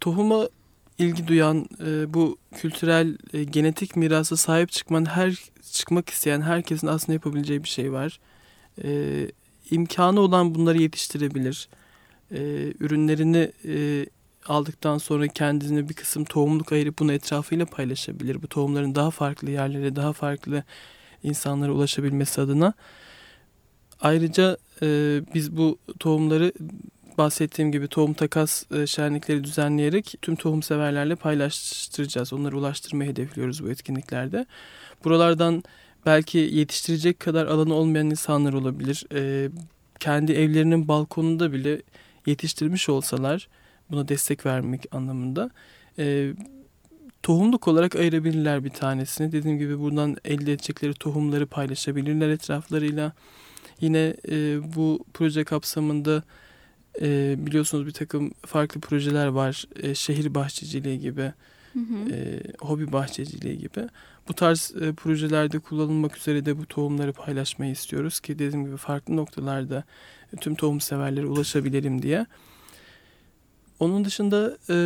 tohuma 0.00 0.48
ilgi 0.98 1.28
duyan, 1.28 1.68
e, 1.86 2.14
bu 2.14 2.38
kültürel 2.54 3.18
e, 3.32 3.44
genetik 3.44 3.96
mirası 3.96 4.36
sahip 4.36 4.72
çıkman 4.72 5.04
her 5.04 5.34
çıkmak 5.72 6.10
isteyen 6.10 6.40
herkesin 6.40 6.86
aslında 6.86 7.12
yapabileceği 7.12 7.64
bir 7.64 7.68
şey 7.68 7.92
var. 7.92 8.20
E, 8.84 9.30
imkanı 9.70 10.20
olan 10.20 10.54
bunları 10.54 10.82
yetiştirebilir. 10.82 11.68
E, 12.30 12.38
ürünlerini 12.80 13.52
e, 13.64 14.06
aldıktan 14.46 14.98
sonra 14.98 15.28
kendine 15.28 15.88
bir 15.88 15.94
kısım 15.94 16.24
tohumluk 16.24 16.72
ayırıp 16.72 16.98
bunu 16.98 17.12
etrafıyla 17.12 17.66
paylaşabilir. 17.66 18.42
Bu 18.42 18.48
tohumların 18.48 18.94
daha 18.94 19.10
farklı 19.10 19.50
yerlere, 19.50 19.96
daha 19.96 20.12
farklı 20.12 20.64
insanlara 21.22 21.72
ulaşabilmesi 21.72 22.40
adına. 22.40 22.72
Ayrıca 24.00 24.56
e, 24.82 25.20
biz 25.34 25.56
bu 25.56 25.78
tohumları 25.98 26.52
bahsettiğim 27.18 27.72
gibi 27.72 27.88
tohum 27.88 28.14
takas 28.14 28.72
e, 28.72 28.86
şenlikleri 28.86 29.44
düzenleyerek 29.44 30.14
tüm 30.22 30.36
tohum 30.36 30.62
severlerle 30.62 31.14
paylaştıracağız. 31.16 32.32
Onları 32.32 32.58
ulaştırmayı 32.58 33.10
hedefliyoruz 33.10 33.64
bu 33.64 33.70
etkinliklerde. 33.70 34.46
Buralardan 35.04 35.64
belki 36.06 36.38
yetiştirecek 36.38 37.20
kadar 37.20 37.46
alanı 37.46 37.74
olmayan 37.74 38.10
insanlar 38.10 38.52
olabilir. 38.52 39.06
E, 39.14 39.50
kendi 40.00 40.32
evlerinin 40.32 40.88
balkonunda 40.88 41.52
bile 41.52 41.82
yetiştirmiş 42.26 42.88
olsalar 42.88 43.48
buna 43.90 44.08
destek 44.08 44.46
vermek 44.46 44.94
anlamında 44.94 45.50
e, 45.98 46.32
tohumluk 47.22 47.68
olarak 47.68 47.96
ayırabilirler 47.96 48.64
bir 48.64 48.70
tanesini. 48.70 49.32
Dediğim 49.32 49.58
gibi 49.58 49.80
buradan 49.80 50.16
elde 50.24 50.52
edecekleri 50.52 50.94
tohumları 50.94 51.46
paylaşabilirler 51.46 52.28
etraflarıyla. 52.28 53.12
Yine 53.80 54.14
e, 54.28 54.58
bu 54.76 55.04
proje 55.14 55.44
kapsamında 55.44 56.22
e, 57.00 57.34
biliyorsunuz 57.38 57.86
bir 57.86 57.92
takım 57.92 58.30
farklı 58.46 58.80
projeler 58.80 59.26
var. 59.26 59.64
E, 59.82 59.94
şehir 59.94 60.34
bahçeciliği 60.34 61.00
gibi, 61.00 61.32
hı 61.72 61.78
hı. 61.78 62.14
E, 62.14 62.42
hobi 62.60 62.92
bahçeciliği 62.92 63.58
gibi. 63.58 63.88
Bu 64.28 64.34
tarz 64.34 64.72
e, 64.80 64.92
projelerde 64.92 65.58
kullanılmak 65.58 66.16
üzere 66.16 66.46
de 66.46 66.58
bu 66.58 66.66
tohumları 66.66 67.12
paylaşmayı 67.12 67.72
istiyoruz 67.72 68.20
ki 68.20 68.38
dediğim 68.38 68.64
gibi 68.64 68.76
farklı 68.76 69.16
noktalarda 69.16 69.84
tüm 70.40 70.54
tohum 70.54 70.80
severlere 70.80 71.26
ulaşabilelim 71.26 72.02
diye. 72.02 72.26
Onun 73.80 74.04
dışında 74.04 74.58
e, 74.70 74.76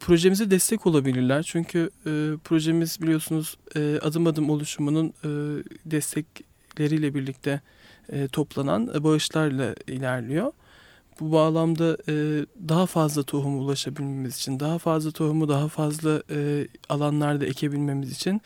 projemize 0.00 0.50
destek 0.50 0.86
olabilirler. 0.86 1.42
Çünkü 1.42 1.90
e, 2.06 2.10
projemiz 2.44 3.02
biliyorsunuz 3.02 3.56
e, 3.76 3.98
adım 4.02 4.26
adım 4.26 4.50
oluşumunun 4.50 5.06
e, 5.24 5.30
destekleriyle 5.86 7.14
birlikte 7.14 7.60
e, 8.12 8.28
toplanan 8.28 9.04
bağışlarla 9.04 9.74
ilerliyor. 9.86 10.52
Bu 11.20 11.32
bağlamda 11.32 11.96
e, 12.08 12.46
daha 12.68 12.86
fazla 12.86 13.22
tohumu 13.22 13.58
ulaşabilmemiz 13.58 14.36
için, 14.36 14.60
daha 14.60 14.78
fazla 14.78 15.10
tohumu 15.10 15.48
daha 15.48 15.68
fazla 15.68 16.22
e, 16.30 16.68
alanlarda 16.88 17.46
ekebilmemiz 17.46 18.12
için 18.12 18.40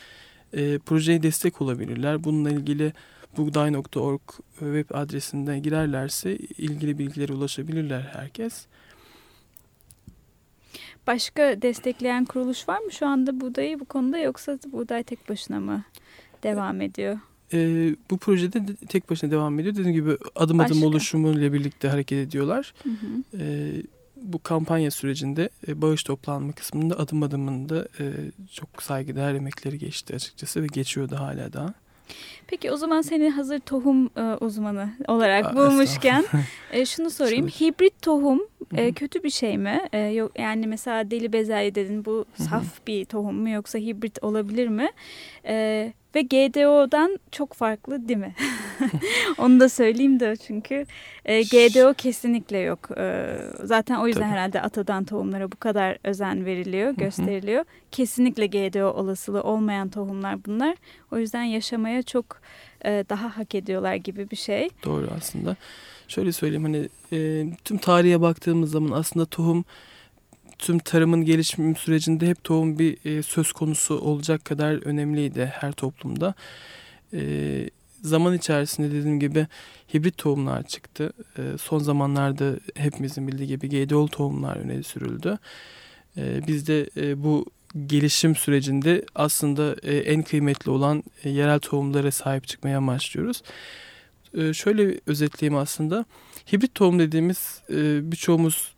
e, 0.53 0.79
projeye 0.79 1.23
destek 1.23 1.63
olabilirler. 1.63 2.25
Bununla 2.25 2.51
ilgili 2.51 2.93
buğday.org 3.37 4.21
web 4.51 4.91
adresinde 4.91 5.59
girerlerse 5.59 6.37
ilgili 6.37 6.99
bilgilere 6.99 7.33
ulaşabilirler 7.33 8.01
herkes. 8.01 8.67
Başka 11.07 11.63
destekleyen 11.63 12.25
kuruluş 12.25 12.69
var 12.69 12.79
mı 12.79 12.93
şu 12.93 13.07
anda 13.07 13.41
buğdayı 13.41 13.81
bu 13.81 13.85
konuda 13.85 14.19
yoksa 14.19 14.59
buğday 14.73 15.03
tek 15.03 15.29
başına 15.29 15.61
mı 15.61 15.85
devam 16.43 16.81
ediyor? 16.81 17.19
E, 17.53 17.59
bu 18.11 18.19
projede 18.19 18.69
de 18.69 18.77
tek 18.77 19.11
başına 19.11 19.31
devam 19.31 19.59
ediyor. 19.59 19.75
Dediğim 19.75 19.93
gibi 19.93 20.17
adım 20.37 20.59
Başka. 20.59 20.75
adım 20.75 20.85
oluşumu 20.85 21.31
ile 21.31 21.53
birlikte 21.53 21.89
hareket 21.89 22.29
ediyorlar. 22.29 22.75
Hı 22.83 22.89
hı. 22.89 23.43
E, 23.43 23.73
bu 24.17 24.43
kampanya 24.43 24.91
sürecinde 24.91 25.49
e, 25.69 25.83
bağış 25.83 26.03
toplanma 26.03 26.53
kısmında 26.53 26.99
adım 26.99 27.23
adımında 27.23 27.89
e, 28.01 28.05
çok 28.53 28.83
saygıdeğer 28.83 29.35
emekleri 29.35 29.79
geçti 29.79 30.15
açıkçası 30.15 30.63
ve 30.63 30.67
geçiyor 30.67 31.11
da 31.11 31.21
hala 31.21 31.53
daha. 31.53 31.75
Peki 32.47 32.73
o 32.73 32.77
zaman 32.77 33.01
seni 33.01 33.31
hazır 33.31 33.59
tohum 33.59 34.11
e, 34.17 34.37
uzmanı 34.41 34.91
olarak 35.09 35.47
Aa, 35.47 35.57
bulmuşken 35.57 36.25
e, 36.73 36.87
şunu 36.87 37.11
sorayım. 37.11 37.49
Hibrit 37.49 38.03
tohum 38.03 38.41
e, 38.75 38.93
kötü 38.93 39.23
bir 39.23 39.31
şey 39.31 39.59
mi? 39.59 39.81
E, 39.93 39.99
yok 39.99 40.33
yani 40.39 40.67
mesela 40.67 41.11
deli 41.11 41.33
bezelye 41.33 41.75
dedin 41.75 42.05
bu 42.05 42.25
saf 42.35 42.87
bir 42.87 43.05
tohum 43.05 43.35
mu 43.35 43.49
yoksa 43.49 43.79
hibrit 43.79 44.23
olabilir 44.23 44.69
mi? 44.69 44.91
E, 45.47 45.93
ve 46.15 46.23
GDO'dan 46.23 47.19
çok 47.31 47.53
farklı 47.53 48.09
değil 48.09 48.19
mi? 48.19 48.35
Onu 49.39 49.61
da 49.61 49.69
söyleyeyim 49.69 50.21
de 50.21 50.37
çünkü 50.37 50.87
e, 51.25 51.43
GDO 51.43 51.95
kesinlikle 51.95 52.59
yok. 52.59 52.89
E, 52.97 53.37
zaten 53.65 53.97
o 53.97 54.07
yüzden 54.07 54.23
Tabii. 54.23 54.33
herhalde 54.33 54.61
atadan 54.61 55.05
tohumlara 55.05 55.53
bu 55.53 55.57
kadar 55.57 55.99
özen 56.05 56.45
veriliyor, 56.45 56.95
gösteriliyor. 56.95 57.65
Kesinlikle 57.91 58.47
GDO 58.47 58.91
olasılığı 58.91 59.43
olmayan 59.43 59.89
tohumlar 59.89 60.45
bunlar. 60.45 60.77
O 61.13 61.19
yüzden 61.19 61.43
yaşamaya 61.43 62.03
çok 62.03 62.41
e, 62.85 63.05
daha 63.09 63.37
hak 63.39 63.55
ediyorlar 63.55 63.95
gibi 63.95 64.31
bir 64.31 64.37
şey. 64.37 64.69
Doğru 64.85 65.09
aslında. 65.17 65.57
Şöyle 66.09 66.33
söyleyeyim 66.33 66.65
hani 66.65 66.89
e, 67.13 67.47
tüm 67.65 67.79
tarihe 67.79 68.21
baktığımız 68.21 68.71
zaman 68.71 68.99
aslında 68.99 69.27
tohum 69.27 69.65
tüm 70.63 70.79
tarımın 70.79 71.25
gelişim 71.25 71.77
sürecinde 71.77 72.27
hep 72.27 72.45
tohum 72.45 72.79
bir 72.79 73.05
e, 73.05 73.23
söz 73.23 73.53
konusu 73.53 73.99
olacak 73.99 74.45
kadar 74.45 74.87
önemliydi 74.87 75.47
her 75.47 75.73
toplumda. 75.73 76.35
E, 77.15 77.21
zaman 78.03 78.35
içerisinde 78.35 78.91
dediğim 78.93 79.21
gibi 79.21 79.47
hibrit 79.95 80.19
tohumlar 80.19 80.63
çıktı. 80.63 81.13
E, 81.39 81.43
son 81.59 81.79
zamanlarda 81.79 82.57
hepimizin 82.75 83.29
bildiği 83.29 83.47
gibi 83.47 83.69
GDO'lu 83.69 84.09
tohumlar 84.09 84.57
öne 84.57 84.83
sürüldü. 84.83 85.39
E, 86.17 86.47
biz 86.47 86.67
de 86.67 86.91
e, 86.97 87.23
bu 87.23 87.47
gelişim 87.87 88.37
sürecinde 88.37 89.05
aslında 89.15 89.77
e, 89.83 89.97
en 89.97 90.23
kıymetli 90.23 90.71
olan 90.71 91.03
e, 91.25 91.31
yerel 91.31 91.59
tohumlara 91.59 92.11
sahip 92.11 92.47
çıkmaya 92.47 92.87
başlıyoruz. 92.87 93.43
E, 94.35 94.53
şöyle 94.53 95.01
özetleyeyim 95.07 95.59
aslında. 95.59 96.05
Hibrit 96.53 96.75
tohum 96.75 96.99
dediğimiz 96.99 97.63
e, 97.71 98.11
birçoğumuz 98.13 98.73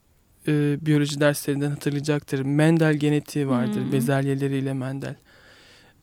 e, 0.49 0.87
biyoloji 0.87 1.21
derslerinden 1.21 1.71
hatırlayacaktır. 1.71 2.41
Mendel 2.41 2.95
genetiği 2.95 3.49
vardır. 3.49 3.81
Hmm. 3.81 3.93
Bezelyeleriyle 3.93 4.73
Mendel. 4.73 5.15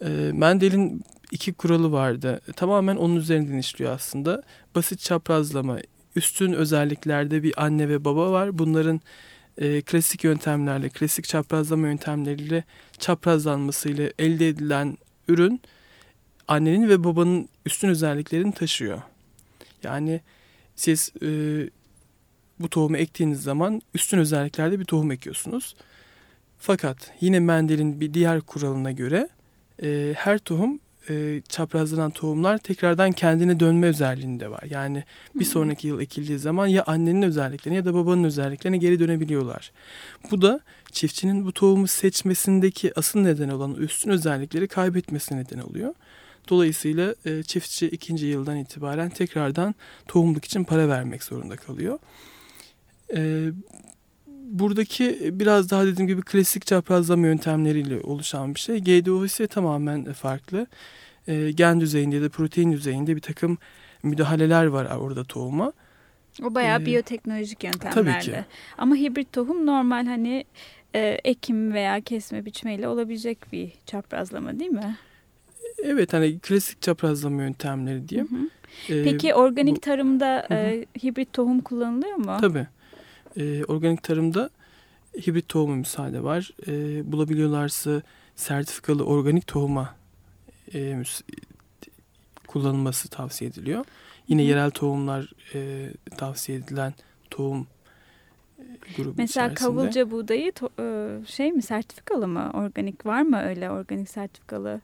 E, 0.01 0.07
Mendel'in 0.33 1.03
iki 1.31 1.53
kuralı 1.53 1.91
vardı. 1.91 2.41
Tamamen 2.55 2.95
onun 2.95 3.15
üzerinden 3.15 3.57
işliyor 3.57 3.91
aslında. 3.91 4.43
Basit 4.75 4.99
çaprazlama. 4.99 5.77
Üstün 6.15 6.53
özelliklerde 6.53 7.43
bir 7.43 7.63
anne 7.65 7.89
ve 7.89 8.05
baba 8.05 8.31
var. 8.31 8.59
Bunların 8.59 9.01
e, 9.57 9.81
klasik 9.81 10.23
yöntemlerle, 10.23 10.89
klasik 10.89 11.27
çaprazlama 11.27 11.87
yöntemleriyle 11.87 12.63
çaprazlanmasıyla 12.99 14.09
elde 14.19 14.47
edilen 14.47 14.97
ürün 15.27 15.61
annenin 16.47 16.89
ve 16.89 17.03
babanın 17.03 17.49
üstün 17.65 17.89
özelliklerini 17.89 18.53
taşıyor. 18.53 19.01
Yani 19.83 20.21
siz 20.75 21.11
e, 21.23 21.29
bu 22.63 22.69
tohumu 22.69 22.97
ektiğiniz 22.97 23.43
zaman 23.43 23.81
üstün 23.93 24.17
özelliklerde 24.17 24.79
bir 24.79 24.85
tohum 24.85 25.11
ekiyorsunuz. 25.11 25.75
Fakat 26.59 27.11
yine 27.21 27.39
Mendel'in 27.39 28.01
bir 28.01 28.13
diğer 28.13 28.41
kuralına 28.41 28.91
göre 28.91 29.29
e, 29.83 30.13
her 30.17 30.37
tohum 30.37 30.79
e, 31.09 31.41
çaprazlanan 31.49 32.11
tohumlar 32.11 32.57
tekrardan 32.57 33.11
kendine 33.11 33.59
dönme 33.59 33.87
özelliğinde 33.87 34.51
var. 34.51 34.63
Yani 34.69 35.03
bir 35.35 35.45
sonraki 35.45 35.87
yıl 35.87 36.01
ekildiği 36.01 36.39
zaman 36.39 36.67
ya 36.67 36.83
annenin 36.87 37.21
özelliklerine 37.21 37.77
ya 37.77 37.85
da 37.85 37.93
babanın 37.93 38.23
özelliklerine 38.23 38.77
geri 38.77 38.99
dönebiliyorlar. 38.99 39.71
Bu 40.31 40.41
da 40.41 40.59
çiftçinin 40.91 41.45
bu 41.45 41.51
tohumu 41.51 41.87
seçmesindeki 41.87 42.99
asıl 42.99 43.19
neden 43.19 43.49
olan 43.49 43.73
üstün 43.73 44.11
özellikleri 44.11 44.67
kaybetmesi 44.67 45.37
neden 45.37 45.59
oluyor. 45.59 45.93
Dolayısıyla 46.49 47.15
e, 47.25 47.43
çiftçi 47.43 47.87
ikinci 47.87 48.25
yıldan 48.25 48.57
itibaren 48.57 49.09
tekrardan 49.09 49.75
tohumluk 50.07 50.45
için 50.45 50.63
para 50.63 50.89
vermek 50.89 51.23
zorunda 51.23 51.55
kalıyor. 51.55 51.99
E, 53.15 53.49
buradaki 54.51 55.29
biraz 55.39 55.69
daha 55.71 55.85
dediğim 55.85 56.07
gibi 56.07 56.21
klasik 56.21 56.65
çaprazlama 56.65 57.27
yöntemleriyle 57.27 58.01
oluşan 58.01 58.55
bir 58.55 58.59
şey. 58.59 58.79
GDO 58.79 59.25
ise 59.25 59.47
tamamen 59.47 60.13
farklı. 60.13 60.67
E, 61.27 61.51
gen 61.51 61.81
düzeyinde 61.81 62.15
ya 62.15 62.21
da 62.21 62.29
protein 62.29 62.71
düzeyinde 62.71 63.15
bir 63.15 63.21
takım 63.21 63.57
müdahaleler 64.03 64.65
var 64.65 64.95
orada 64.95 65.23
tohuma. 65.23 65.73
O 66.43 66.55
bayağı 66.55 66.81
ee, 66.81 66.85
biyoteknolojik 66.85 67.63
yöntemlerle. 67.63 68.11
Tabii 68.11 68.31
ki. 68.31 68.45
Ama 68.77 68.95
hibrit 68.95 69.33
tohum 69.33 69.65
normal 69.65 70.05
hani 70.05 70.45
e, 70.95 71.19
ekim 71.23 71.73
veya 71.73 72.01
kesme 72.01 72.45
biçmeyle 72.45 72.87
olabilecek 72.87 73.51
bir 73.51 73.71
çaprazlama 73.85 74.59
değil 74.59 74.71
mi? 74.71 74.97
Evet 75.83 76.13
hani 76.13 76.39
klasik 76.39 76.81
çaprazlama 76.81 77.41
yöntemleri 77.43 78.09
diyeyim. 78.09 78.29
Hı 78.31 78.35
hı. 78.35 78.95
Ee, 78.95 79.03
Peki 79.03 79.33
organik 79.33 79.75
bu, 79.75 79.79
tarımda 79.79 80.45
hı 80.47 80.53
hı. 80.53 80.57
E, 80.57 80.85
hibrit 81.03 81.33
tohum 81.33 81.61
kullanılıyor 81.61 82.15
mu? 82.15 82.37
Tabii. 82.41 82.67
E, 83.37 83.63
organik 83.63 84.03
tarımda 84.03 84.49
hibrit 85.27 85.49
tohumu 85.49 85.75
müsaade 85.75 86.23
var. 86.23 86.51
E, 86.67 86.71
bulabiliyorlarsa 87.11 88.01
sertifikalı 88.35 89.05
organik 89.05 89.47
tohuma 89.47 89.95
e, 90.73 91.03
kullanılması 92.47 93.09
tavsiye 93.09 93.49
ediliyor. 93.49 93.85
Yine 94.27 94.41
hı. 94.43 94.47
yerel 94.47 94.71
tohumlar 94.71 95.33
e, 95.53 95.89
tavsiye 96.17 96.57
edilen 96.57 96.93
tohum 97.29 97.67
e, 98.59 98.63
grubu 98.97 99.13
Mesela 99.17 99.45
içerisinde. 99.45 99.69
kavulca 99.69 100.11
buğdayı 100.11 100.51
e, 100.79 101.17
şey 101.25 101.51
mi 101.51 101.61
sertifikalı 101.61 102.27
mı? 102.27 102.51
Organik 102.53 103.05
var 103.05 103.21
mı 103.21 103.41
öyle 103.41 103.69
organik 103.69 104.09
sertifikalı? 104.09 104.81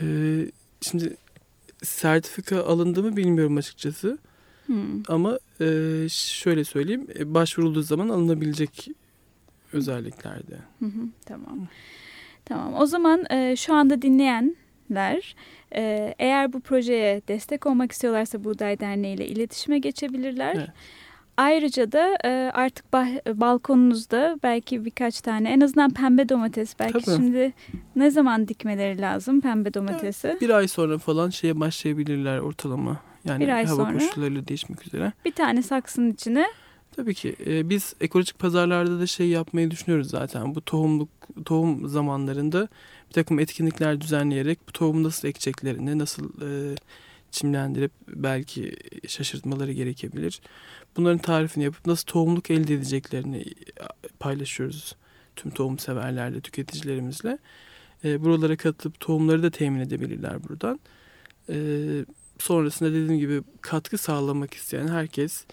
Ee, 0.00 0.46
şimdi 0.80 1.16
sertifika 1.82 2.64
alındı 2.64 3.02
mı 3.02 3.16
bilmiyorum 3.16 3.56
açıkçası. 3.56 4.18
Hmm. 4.66 5.02
Ama 5.08 5.38
e, 5.60 5.66
şöyle 6.10 6.64
söyleyeyim, 6.64 7.06
e, 7.18 7.34
başvurulduğu 7.34 7.82
zaman 7.82 8.08
alınabilecek 8.08 8.88
özelliklerde. 9.72 10.56
Hı 10.78 10.86
hı, 10.86 11.08
tamam. 11.26 11.68
Tamam. 12.44 12.74
O 12.74 12.86
zaman 12.86 13.24
e, 13.30 13.56
şu 13.56 13.74
anda 13.74 14.02
dinleyenler 14.02 15.36
e, 15.74 16.14
eğer 16.18 16.52
bu 16.52 16.60
projeye 16.60 17.22
destek 17.28 17.66
olmak 17.66 17.92
istiyorlarsa 17.92 18.44
Buğday 18.44 18.80
Derneği 18.80 19.14
ile 19.14 19.26
iletişime 19.26 19.78
geçebilirler. 19.78 20.54
Evet. 20.56 20.68
Ayrıca 21.36 21.92
da 21.92 22.16
e, 22.24 22.50
artık 22.54 22.92
bah, 22.92 23.06
balkonunuzda 23.34 24.38
belki 24.42 24.84
birkaç 24.84 25.20
tane 25.20 25.50
en 25.50 25.60
azından 25.60 25.90
pembe 25.90 26.28
domates 26.28 26.74
belki 26.78 27.04
Tabii. 27.04 27.16
şimdi 27.16 27.52
ne 27.96 28.10
zaman 28.10 28.48
dikmeleri 28.48 29.00
lazım 29.00 29.40
pembe 29.40 29.74
domatesi? 29.74 30.38
Bir 30.40 30.50
ay 30.50 30.68
sonra 30.68 30.98
falan 30.98 31.30
şeye 31.30 31.60
başlayabilirler 31.60 32.38
ortalama. 32.38 33.00
Yani 33.26 33.44
bir 33.44 33.48
ay 33.48 33.64
hava 33.66 33.76
sonra, 33.76 33.98
koşullarıyla 33.98 34.48
değişmek 34.48 34.86
üzere. 34.86 35.12
Bir 35.24 35.32
tane 35.32 35.62
saksının 35.62 36.12
içine. 36.12 36.46
Tabii 36.96 37.14
ki 37.14 37.36
e, 37.46 37.68
biz 37.68 37.94
ekolojik 38.00 38.38
pazarlarda 38.38 39.00
da 39.00 39.06
şey 39.06 39.28
yapmayı 39.28 39.70
düşünüyoruz 39.70 40.10
zaten. 40.10 40.54
Bu 40.54 40.60
tohumluk 40.60 41.08
tohum 41.44 41.88
zamanlarında 41.88 42.68
bir 43.08 43.14
takım 43.14 43.38
etkinlikler 43.38 44.00
düzenleyerek 44.00 44.58
bu 44.68 44.72
tohumu 44.72 45.02
nasıl 45.02 45.28
ekeceklerini, 45.28 45.98
nasıl 45.98 46.28
e, 46.42 46.76
çimlendirip 47.30 47.92
belki 48.08 48.76
şaşırtmaları 49.08 49.72
gerekebilir. 49.72 50.40
Bunların 50.96 51.18
tarifini 51.18 51.64
yapıp 51.64 51.86
nasıl 51.86 52.06
tohumluk 52.06 52.50
elde 52.50 52.74
edeceklerini 52.74 53.44
paylaşıyoruz 54.18 54.96
tüm 55.36 55.50
tohum 55.50 55.78
severlerle, 55.78 56.40
tüketicilerimizle. 56.40 57.38
E, 58.04 58.24
buralara 58.24 58.56
katılıp 58.56 59.00
tohumları 59.00 59.42
da 59.42 59.50
temin 59.50 59.80
edebilirler 59.80 60.48
buradan. 60.48 60.80
E, 61.48 61.56
sonrasında 62.38 62.90
dediğim 62.90 63.18
gibi 63.18 63.42
katkı 63.60 63.98
sağlamak 63.98 64.54
isteyen 64.54 64.88
herkes 64.88 65.44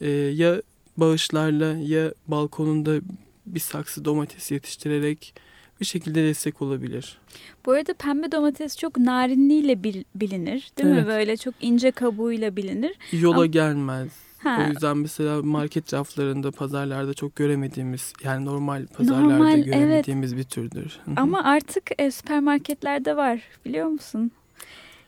e, 0.00 0.10
ya 0.10 0.62
bağışlarla 0.96 1.66
ya 1.66 2.12
balkonunda 2.28 3.00
bir 3.46 3.60
saksı 3.60 4.04
domates 4.04 4.50
yetiştirerek 4.50 5.34
bir 5.80 5.84
şekilde 5.84 6.22
destek 6.22 6.62
olabilir. 6.62 7.18
Bu 7.66 7.72
arada 7.72 7.94
pembe 7.94 8.32
domates 8.32 8.76
çok 8.76 8.98
narinliğiyle 8.98 9.84
bilinir 10.14 10.70
değil 10.78 10.88
evet. 10.88 11.02
mi? 11.02 11.06
Böyle 11.06 11.36
çok 11.36 11.54
ince 11.60 11.90
kabuğuyla 11.90 12.56
bilinir. 12.56 12.94
Yola 13.12 13.34
Ama... 13.34 13.46
gelmez. 13.46 14.08
Ha. 14.38 14.64
O 14.66 14.70
yüzden 14.70 14.96
mesela 14.96 15.42
market 15.42 15.94
raflarında, 15.94 16.50
pazarlarda 16.50 17.14
çok 17.14 17.36
göremediğimiz, 17.36 18.12
yani 18.24 18.44
normal 18.44 18.86
pazarlarda 18.86 19.28
normal, 19.28 19.62
göremediğimiz 19.62 20.32
evet. 20.32 20.44
bir 20.44 20.50
türdür. 20.50 20.98
Ama 21.16 21.44
artık 21.44 21.90
e, 21.98 22.10
süpermarketlerde 22.10 23.16
var 23.16 23.40
biliyor 23.64 23.86
musun? 23.86 24.30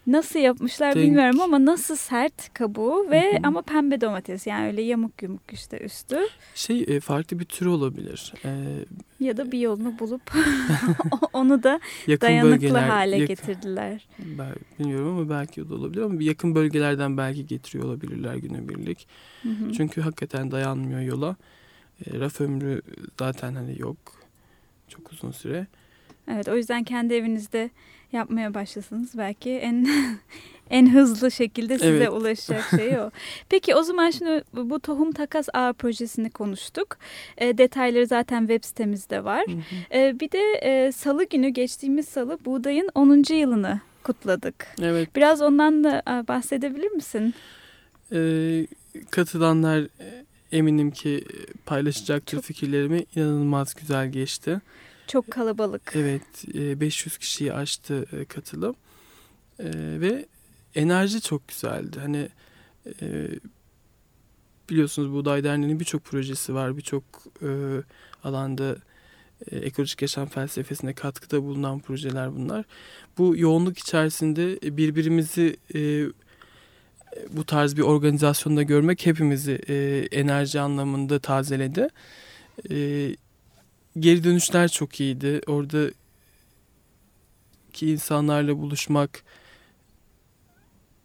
Nasıl 0.08 0.38
yapmışlar 0.38 0.94
Denk. 0.94 1.06
bilmiyorum 1.06 1.40
ama 1.40 1.64
nasıl 1.64 1.96
sert 1.96 2.54
kabuğu 2.54 3.10
ve 3.10 3.32
Hı-hı. 3.32 3.40
ama 3.42 3.62
pembe 3.62 4.00
domates 4.00 4.46
yani 4.46 4.66
öyle 4.66 4.82
yamuk 4.82 5.22
yumuk 5.22 5.52
işte 5.52 5.78
üstü. 5.78 6.18
Şey 6.54 6.84
e, 6.88 7.00
farklı 7.00 7.38
bir 7.38 7.44
türü 7.44 7.68
olabilir. 7.68 8.34
Ee, 8.44 8.50
ya 9.20 9.36
da 9.36 9.52
bir 9.52 9.58
yolunu 9.58 9.98
bulup 9.98 10.22
onu 11.32 11.62
da 11.62 11.80
dayanıklı 12.20 12.52
bölgeler, 12.52 12.88
hale 12.88 13.16
yakın, 13.16 13.26
getirdiler. 13.26 14.08
Ben 14.18 14.54
bilmiyorum 14.78 15.08
ama 15.08 15.30
belki 15.30 15.68
da 15.68 15.74
olabilir 15.74 16.02
ama 16.02 16.22
yakın 16.22 16.54
bölgelerden 16.54 17.16
belki 17.16 17.46
getiriyor 17.46 17.84
olabilirler 17.84 18.34
günübirlik. 18.34 19.06
Hı-hı. 19.42 19.72
Çünkü 19.72 20.00
hakikaten 20.00 20.50
dayanmıyor 20.50 21.00
yola. 21.00 21.36
E, 22.06 22.20
raf 22.20 22.40
ömrü 22.40 22.82
zaten 23.18 23.54
hani 23.54 23.80
yok. 23.80 23.98
Çok 24.88 25.12
uzun 25.12 25.30
süre. 25.30 25.66
Evet 26.30 26.48
o 26.48 26.56
yüzden 26.56 26.84
kendi 26.84 27.14
evinizde 27.14 27.70
yapmaya 28.12 28.54
başlasanız 28.54 29.18
belki 29.18 29.50
en 29.50 29.86
en 30.70 30.90
hızlı 30.94 31.30
şekilde 31.30 31.78
size 31.78 31.90
Evet. 31.90 32.08
ulaşacak 32.10 32.64
şey 32.70 32.98
o. 32.98 33.10
Peki 33.48 33.74
o 33.74 33.82
zaman 33.82 34.10
şimdi 34.10 34.44
bu 34.52 34.80
tohum 34.80 35.12
takas 35.12 35.48
ağı 35.54 35.72
projesini 35.74 36.30
konuştuk. 36.30 36.96
E, 37.38 37.58
detayları 37.58 38.06
zaten 38.06 38.40
web 38.40 38.64
sitemizde 38.64 39.24
var. 39.24 39.46
Hı 39.46 39.52
hı. 39.52 39.98
E, 39.98 40.20
bir 40.20 40.30
de 40.30 40.42
e, 40.62 40.92
salı 40.92 41.24
günü 41.24 41.48
geçtiğimiz 41.48 42.08
salı 42.08 42.38
buğdayın 42.44 42.88
10. 42.94 43.34
yılını 43.34 43.80
kutladık. 44.02 44.66
Evet. 44.82 45.16
Biraz 45.16 45.42
ondan 45.42 45.84
da 45.84 46.02
e, 46.08 46.28
bahsedebilir 46.28 46.90
misin? 46.90 47.34
Ee, 48.12 48.66
katılanlar 49.10 49.78
e, 49.80 50.24
eminim 50.52 50.90
ki 50.90 51.24
paylaşacaktır 51.66 52.36
Çok- 52.36 52.44
fikirlerimi. 52.44 53.04
İnanılmaz 53.16 53.74
güzel 53.74 54.08
geçti. 54.12 54.60
Çok 55.08 55.30
kalabalık. 55.30 55.92
Evet, 55.94 56.44
e, 56.54 56.80
500 56.80 57.18
kişiyi 57.18 57.52
aştı 57.52 58.06
e, 58.12 58.24
katılım 58.24 58.76
E, 59.58 59.70
ve 59.74 60.26
enerji 60.74 61.20
çok 61.20 61.48
güzeldi. 61.48 62.00
Hani 62.00 62.28
e, 63.02 63.28
biliyorsunuz 64.70 65.12
Buğday 65.12 65.44
Derneği'nin 65.44 65.80
birçok 65.80 66.04
projesi 66.04 66.54
var, 66.54 66.76
birçok 66.76 67.04
e, 67.42 67.48
alanda 68.24 68.76
e, 69.50 69.56
ekolojik 69.56 70.02
yaşam 70.02 70.28
felsefesine 70.28 70.92
katkıda 70.92 71.42
bulunan 71.42 71.80
projeler 71.80 72.36
bunlar. 72.36 72.64
Bu 73.18 73.36
yoğunluk 73.36 73.78
içerisinde 73.78 74.76
birbirimizi 74.76 75.56
e, 75.74 76.06
bu 77.30 77.44
tarz 77.46 77.76
bir 77.76 77.82
organizasyonda 77.82 78.62
görmek 78.62 79.06
hepimizi 79.06 79.52
e, 79.68 80.06
enerji 80.12 80.60
anlamında 80.60 81.18
tazeledi. 81.18 81.88
E, 82.70 82.76
geri 83.98 84.24
dönüşler 84.24 84.68
çok 84.68 85.00
iyiydi. 85.00 85.40
Orada 85.46 85.90
ki 87.72 87.90
insanlarla 87.90 88.58
buluşmak, 88.58 89.22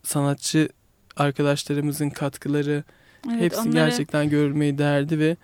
sanatçı 0.03 0.69
arkadaşlarımızın 1.15 2.09
katkıları 2.09 2.83
Evet, 3.29 3.41
hepsi 3.41 3.59
onları- 3.59 3.73
gerçekten 3.73 4.29
görülmeyi 4.29 4.77
değerdi 4.77 5.19
ve 5.19 5.37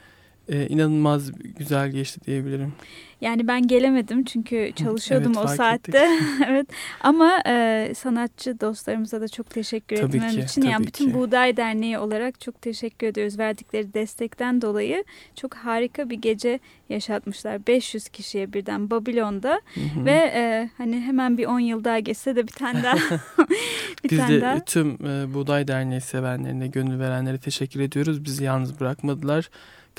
e, 0.50 0.68
inanılmaz 0.68 1.32
güzel 1.58 1.90
geçti 1.90 2.22
diyebilirim. 2.26 2.74
Yani 3.22 3.48
ben 3.48 3.68
gelemedim 3.68 4.24
çünkü 4.24 4.72
çalışıyordum 4.76 5.34
evet, 5.38 5.46
o 5.46 5.56
saatte. 5.56 6.10
evet. 6.48 6.68
Ama 7.02 7.42
e, 7.48 7.92
sanatçı 7.96 8.60
dostlarımıza 8.60 9.22
da 9.22 9.28
çok 9.28 9.50
teşekkür 9.50 9.96
Tabii 9.96 10.18
etmem 10.18 10.32
ki, 10.32 10.40
için 10.40 10.62
yani 10.62 10.74
tabii 10.74 10.88
bütün 10.88 11.08
ki. 11.08 11.14
Buğday 11.14 11.58
Derneği 11.58 11.98
olarak 11.98 12.42
çok 12.42 12.62
teşekkür 12.62 13.08
ediyoruz 13.08 13.40
verdikleri 13.40 13.94
destekten 13.94 14.62
dolayı. 14.62 15.04
Çok 15.36 15.54
harika 15.54 16.10
bir 16.10 16.16
gece 16.16 16.60
yaşatmışlar 16.90 17.68
500 17.68 18.10
kişiye 18.10 18.54
birden 18.54 18.90
Babilon'da 18.90 19.62
Hı 19.74 20.00
hı. 20.00 20.06
ve 20.06 20.32
e, 20.36 20.70
hani 20.78 21.02
hemen 21.02 21.38
bir 21.38 21.46
10 21.46 21.60
yıl 21.60 21.84
daha 21.84 22.00
geçse 22.00 22.36
de 22.36 22.48
bir 22.48 22.52
tane 22.52 22.84
daha 22.84 22.96
bir 24.04 24.10
Biz 24.10 24.18
tane 24.20 24.36
de 24.36 24.42
daha. 24.42 24.60
tüm 24.60 25.06
e, 25.06 25.34
Buğday 25.34 25.68
Derneği 25.68 26.02
sevenlerine, 26.02 26.68
gönül 26.68 27.00
verenlere 27.00 27.38
teşekkür 27.38 27.80
ediyoruz. 27.80 28.26
Bizi 28.26 28.44
yalnız 28.44 28.80
bırakmadılar. 28.80 29.50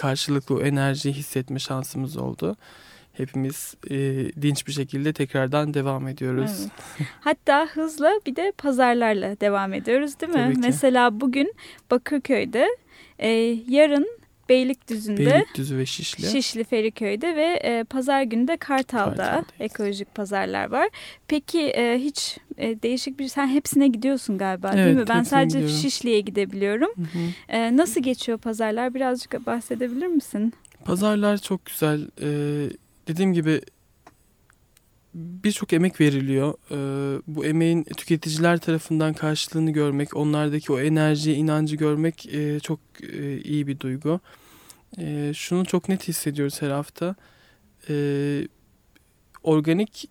Karşılıklı 0.01 0.55
o 0.55 0.61
enerjiyi 0.61 1.15
hissetme 1.15 1.59
şansımız 1.59 2.17
oldu. 2.17 2.57
Hepimiz 3.13 3.75
e, 3.91 3.97
dinç 4.43 4.67
bir 4.67 4.73
şekilde 4.73 5.13
tekrardan 5.13 5.75
devam 5.75 6.09
ediyoruz. 6.09 6.51
Evet. 6.61 7.09
Hatta 7.21 7.67
hızla 7.67 8.13
bir 8.27 8.37
de 8.37 8.53
pazarlarla 8.59 9.41
devam 9.41 9.75
ediyoruz 9.75 10.21
değil 10.21 10.33
mi? 10.33 10.55
Mesela 10.59 11.21
bugün 11.21 11.55
Bakırköy'de, 11.91 12.69
e, 13.19 13.29
yarın 13.69 14.20
Beylikdüzü'nde, 14.51 15.27
Beylikdüzü 15.27 15.79
ve 15.79 15.87
Şişli. 15.87 16.31
Şişli 16.31 16.65
Feriköy'de 16.65 17.37
ve 17.37 17.61
e, 17.65 17.85
pazar 17.85 18.23
günü 18.23 18.49
de 18.49 18.57
Kartal'da 18.57 19.17
Kartal'dayız. 19.17 19.47
ekolojik 19.61 20.15
pazarlar 20.15 20.71
var. 20.71 20.89
Peki 21.29 21.61
e, 21.61 21.99
hiç 21.99 22.39
e, 22.59 22.83
değişik 22.83 23.19
bir 23.19 23.29
sen 23.29 23.47
hepsine 23.47 23.89
gidiyorsun 23.89 24.39
galiba 24.39 24.73
değil 24.73 24.87
Evet, 24.87 24.97
mi? 24.97 25.05
Ben 25.09 25.23
sadece 25.23 25.59
gidiyorum. 25.59 25.83
Şişli'ye 25.83 26.21
gidebiliyorum. 26.21 26.91
Hı 26.97 27.03
hı. 27.03 27.57
E, 27.57 27.77
nasıl 27.77 28.01
geçiyor 28.03 28.39
pazarlar? 28.39 28.95
Birazcık 28.95 29.47
bahsedebilir 29.47 30.07
misin? 30.07 30.53
Pazarlar 30.85 31.39
çok 31.39 31.67
güzel. 31.67 32.01
Ee, 32.23 32.71
dediğim 33.09 33.33
gibi 33.33 33.61
birçok 35.15 35.73
emek 35.73 36.01
veriliyor. 36.01 36.55
Ee, 36.71 37.23
bu 37.27 37.45
emeğin 37.45 37.85
tüketiciler 37.85 38.59
tarafından 38.59 39.15
karşılığını 39.15 39.71
görmek, 39.71 40.17
onlardaki 40.17 40.73
o 40.73 40.81
enerjiyi, 40.81 41.37
inancı 41.37 41.77
görmek 41.77 42.35
e, 42.35 42.61
çok 42.61 42.81
e, 43.13 43.41
iyi 43.41 43.67
bir 43.67 43.81
duygu. 43.81 44.21
E, 44.99 45.33
şunu 45.35 45.65
çok 45.65 45.89
net 45.89 46.09
hissediyoruz 46.09 46.63
her 46.63 46.71
hafta. 46.71 47.15
E, 47.89 47.95
organik 49.43 50.09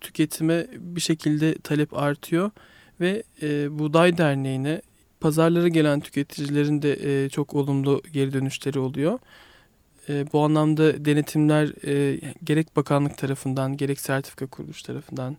tüketime 0.00 0.66
bir 0.72 1.00
şekilde 1.00 1.54
talep 1.54 1.94
artıyor 1.94 2.50
ve 3.00 3.22
e, 3.42 3.78
Buğday 3.78 4.18
Derneği'ne 4.18 4.82
pazarlara 5.20 5.68
gelen 5.68 6.00
tüketicilerin 6.00 6.82
de 6.82 7.24
e, 7.24 7.28
çok 7.28 7.54
olumlu 7.54 8.02
geri 8.12 8.32
dönüşleri 8.32 8.78
oluyor. 8.78 9.18
E, 10.08 10.32
bu 10.32 10.40
anlamda 10.40 11.04
denetimler 11.04 11.86
e, 11.86 12.20
gerek 12.44 12.76
bakanlık 12.76 13.18
tarafından, 13.18 13.76
gerek 13.76 14.00
sertifika 14.00 14.46
kuruluş 14.46 14.82
tarafından, 14.82 15.36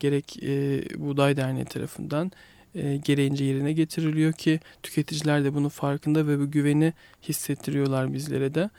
gerek 0.00 0.42
e, 0.42 0.82
Buğday 0.96 1.36
Derneği 1.36 1.64
tarafından 1.64 2.32
e, 2.74 2.96
gereğince 2.96 3.44
yerine 3.44 3.72
getiriliyor 3.72 4.32
ki 4.32 4.60
tüketiciler 4.82 5.44
de 5.44 5.54
bunun 5.54 5.68
farkında 5.68 6.26
ve 6.26 6.38
bu 6.40 6.50
güveni 6.50 6.92
hissettiriyorlar 7.22 8.12
bizlere 8.12 8.54
de. 8.54 8.70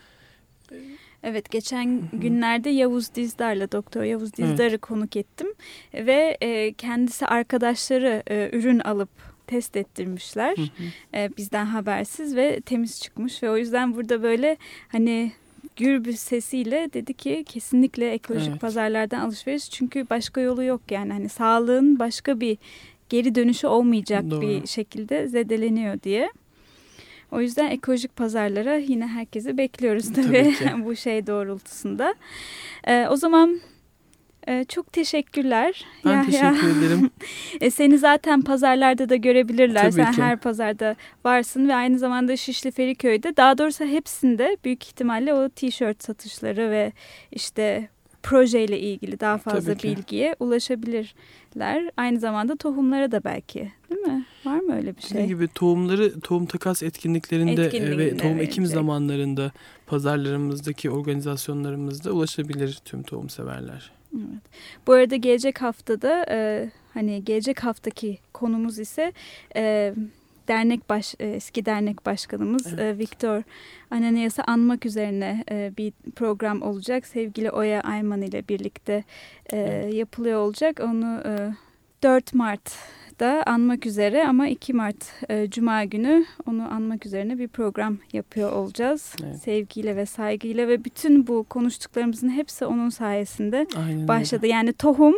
Evet 1.24 1.52
geçen 1.52 2.02
günlerde 2.14 2.70
Yavuz 2.70 3.16
Dizdar'la 3.16 3.72
Doktor 3.72 4.04
Yavuz 4.04 4.34
Dizdar'ı 4.34 4.78
konuk 4.78 5.16
ettim 5.16 5.48
ve 5.94 6.38
e, 6.42 6.74
kendisi 6.74 7.26
arkadaşları 7.26 8.24
e, 8.30 8.50
ürün 8.54 8.80
alıp 8.80 9.10
test 9.48 9.78
ettirmişler 9.78 10.58
Hı 10.58 10.62
hı. 10.62 11.18
e, 11.18 11.30
bizden 11.38 11.66
habersiz 11.66 12.36
ve 12.36 12.62
temiz 12.66 13.02
çıkmış 13.02 13.44
ve 13.44 13.50
o 13.50 13.58
yüzden 13.58 13.96
burada 13.96 14.24
böyle 14.24 14.58
hani 14.88 15.32
gür 15.76 16.06
bir 16.06 16.14
sesiyle 16.14 16.90
dedi 16.94 17.14
ki 17.14 17.44
kesinlikle 17.48 18.12
ekolojik 18.12 18.50
Evet. 18.50 18.62
pazarlardan 18.62 19.20
alışveriş 19.20 19.70
çünkü 19.70 20.10
başka 20.10 20.42
yolu 20.42 20.64
yok 20.64 20.82
yani 20.92 21.14
hani 21.14 21.30
sağlığın 21.30 22.00
başka 22.00 22.40
bir 22.40 22.58
geri 23.14 23.36
dönüşü 23.36 23.68
olmayacak 23.68 24.24
Doğru. 24.32 24.42
bir 24.42 24.68
şekilde 24.68 25.28
zedeleniyor 25.28 26.02
diye. 26.02 26.30
O 27.32 27.42
yüzden 27.42 27.72
ekolojik 27.72 28.16
pazarlara 28.16 28.76
yine 28.76 29.08
herkesi 29.08 29.58
bekliyoruz 29.58 30.14
tabii, 30.14 30.56
Tabii 30.60 30.86
bu 30.86 30.96
şey 30.96 31.28
doğrultusunda. 31.28 32.16
Ee, 32.88 33.08
o 33.10 33.16
zaman 33.16 33.60
e, 34.48 34.64
çok 34.64 34.94
teşekkürler. 34.94 35.86
Ben 36.06 36.12
Yahya. 36.12 36.52
teşekkür 36.54 36.78
ederim. 36.78 37.10
E, 37.62 37.72
seni 37.72 37.98
zaten 37.98 38.42
pazarlarda 38.42 39.10
da 39.10 39.16
görebilirler. 39.16 39.82
Tabii 39.82 39.92
Sen 40.04 40.12
ki. 40.14 40.22
her 40.22 40.38
pazarda 40.38 40.96
varsın 41.26 41.68
ve 41.68 41.76
aynı 41.76 42.00
zamanda 42.00 42.38
Şişli 42.38 42.72
Feriköy'de 42.72 43.38
daha 43.38 43.58
doğrusu 43.58 43.86
hepsinde 43.86 44.58
büyük 44.66 44.84
ihtimalle 44.84 45.34
o 45.34 45.50
tişört 45.50 46.04
satışları 46.04 46.72
ve 46.72 46.92
işte 47.32 47.90
projeyle 48.24 48.80
ilgili 48.80 49.20
daha 49.20 49.38
fazla 49.38 49.76
bilgiye 49.84 50.36
ulaşabilirler. 50.40 51.92
Aynı 51.98 52.20
zamanda 52.20 52.56
tohumlara 52.56 53.12
da 53.12 53.24
belki 53.24 53.72
değil 53.90 54.02
mi? 54.02 54.26
Var 54.46 54.60
mı 54.60 54.76
öyle 54.76 54.98
bir 54.98 55.02
Dediğim 55.02 55.18
şey? 55.18 55.28
gibi 55.28 55.48
tohumları 55.48 56.20
tohum 56.20 56.46
takas 56.46 56.84
etkinliklerinde 56.84 57.62
e, 57.62 57.66
Etkinliğinde 57.66 57.98
ve 57.98 58.18
tohum 58.18 58.40
ekim 58.40 58.64
verecek. 58.64 58.76
zamanlarında 58.76 59.52
pazarlarımızdaki 59.88 60.90
organizasyonlarımızda 60.90 62.12
ulaşabilir 62.12 62.80
tüm 62.86 63.04
tohum 63.04 63.30
severler. 63.30 63.92
Evet. 64.16 64.44
Bu 64.88 64.94
arada 64.94 65.16
gelecek 65.16 65.62
haftada 65.62 66.26
e, 66.30 66.70
hani 66.94 67.24
gelecek 67.26 67.64
haftaki 67.64 68.18
konumuz 68.34 68.80
ise 68.80 69.14
e, 69.56 69.94
dernek 70.48 70.90
baş 70.90 71.16
e, 71.20 71.28
eski 71.28 71.66
dernek 71.66 72.06
başkanımız 72.06 72.80
e, 72.80 72.98
Viktor 72.98 73.44
Ananias'ı 73.92 74.44
anmak 74.48 74.86
üzerine 74.86 75.44
e, 75.52 75.72
bir 75.78 75.94
program 76.16 76.62
olacak. 76.62 77.06
Sevgili 77.08 77.52
Oya 77.52 77.82
Ayman 77.82 78.22
ile 78.22 78.48
birlikte 78.48 79.04
Evet. 79.50 79.94
yapılıyor 79.94 80.40
olacak. 80.40 80.80
Onu 80.84 81.22
e, 81.26 81.54
4 82.04 82.34
Mart'ta 82.34 83.44
anmak 83.46 83.86
üzere 83.86 84.28
ama 84.28 84.48
2 84.48 84.74
Mart 84.74 85.06
e, 85.30 85.50
Cuma 85.50 85.84
günü 85.84 86.26
onu 86.48 86.74
anmak 86.74 87.06
üzerine 87.06 87.38
bir 87.38 87.48
program 87.48 87.98
yapıyor 88.14 88.52
olacağız. 88.52 89.16
Evet. 89.24 89.38
Sevgiyle 89.38 89.96
ve 89.96 90.06
saygıyla 90.06 90.68
ve 90.68 90.86
bütün 90.86 91.28
bu 91.28 91.44
konuştuklarımızın 91.44 92.30
hepsi 92.30 92.66
onun 92.66 92.90
sayesinde 92.90 93.68
Aynen 93.78 93.96
öyle. 93.98 94.08
başladı. 94.08 94.48
Yani 94.48 94.74
tohum 94.74 95.16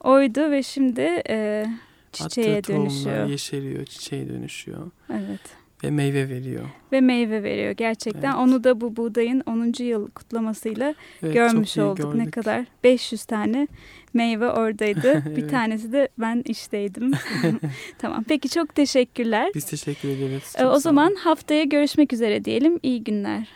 oydu 0.00 0.50
ve 0.50 0.62
şimdi 0.62 1.22
e, 1.28 1.66
çiçeğe 2.12 2.58
Attığı 2.58 2.72
dönüşüyor. 2.72 3.26
yeşeriyor, 3.28 3.84
çiçeğe 3.86 4.28
dönüşüyor 4.28 4.90
Evet. 5.12 5.40
ve 5.84 5.90
meyve 5.90 6.28
veriyor. 6.28 6.64
Ve 6.92 7.00
meyve 7.00 7.42
veriyor 7.42 7.70
gerçekten. 7.72 8.30
Evet. 8.30 8.40
Onu 8.40 8.64
da 8.64 8.80
bu 8.80 8.96
buğdayın 8.96 9.42
10. 9.46 9.82
yıl 9.84 10.10
kutlamasıyla 10.10 10.94
Evet, 11.22 11.34
görmüş 11.34 11.78
olduk. 11.78 12.14
Ne 12.14 12.18
gördük. 12.18 12.32
kadar 12.34 12.64
500 12.84 13.24
tane 13.24 13.68
meyve 14.14 14.48
oradaydı. 14.50 15.22
Bir 15.36 15.40
Evet. 15.42 15.50
tanesi 15.50 15.92
de 15.92 16.08
ben 16.18 16.42
işteydim. 16.46 17.12
tamam. 17.98 18.24
Peki 18.28 18.48
çok 18.48 18.74
teşekkürler. 18.74 19.50
Biz 19.54 19.64
teşekkür 19.64 20.08
ederiz. 20.08 20.54
E, 20.56 20.60
Çok 20.62 20.74
o 20.74 20.78
zaman 20.78 21.14
haftaya 21.14 21.64
görüşmek 21.64 22.12
üzere 22.12 22.44
diyelim. 22.44 22.78
İyi 22.82 23.04
günler. 23.04 23.48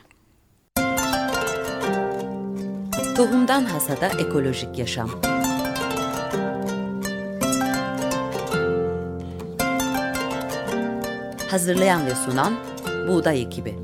Tohumdan 3.17 3.65
Hasada 3.65 4.07
Ekolojik 4.09 4.79
Yaşam 4.79 5.11
Hazırlayan 11.51 12.07
ve 12.07 12.15
sunan 12.15 12.55
Buğday 13.09 13.43
Ekibi. 13.43 13.75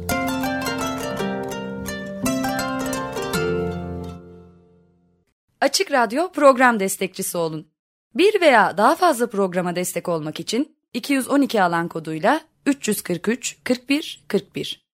Açık 5.61 5.93
Radyo 5.93 6.33
program 6.33 6.81
destekçisi 6.81 7.39
olun. 7.39 7.69
Bir 8.15 8.41
veya 8.41 8.77
daha 8.79 8.95
fazla 8.95 9.27
programa 9.27 9.77
destek 9.77 10.09
olmak 10.09 10.41
için 10.41 10.77
212 10.95 11.63
alan 11.63 11.89
koduyla 11.89 12.41
343 12.67 13.59
41 13.65 14.25
41 14.29 14.87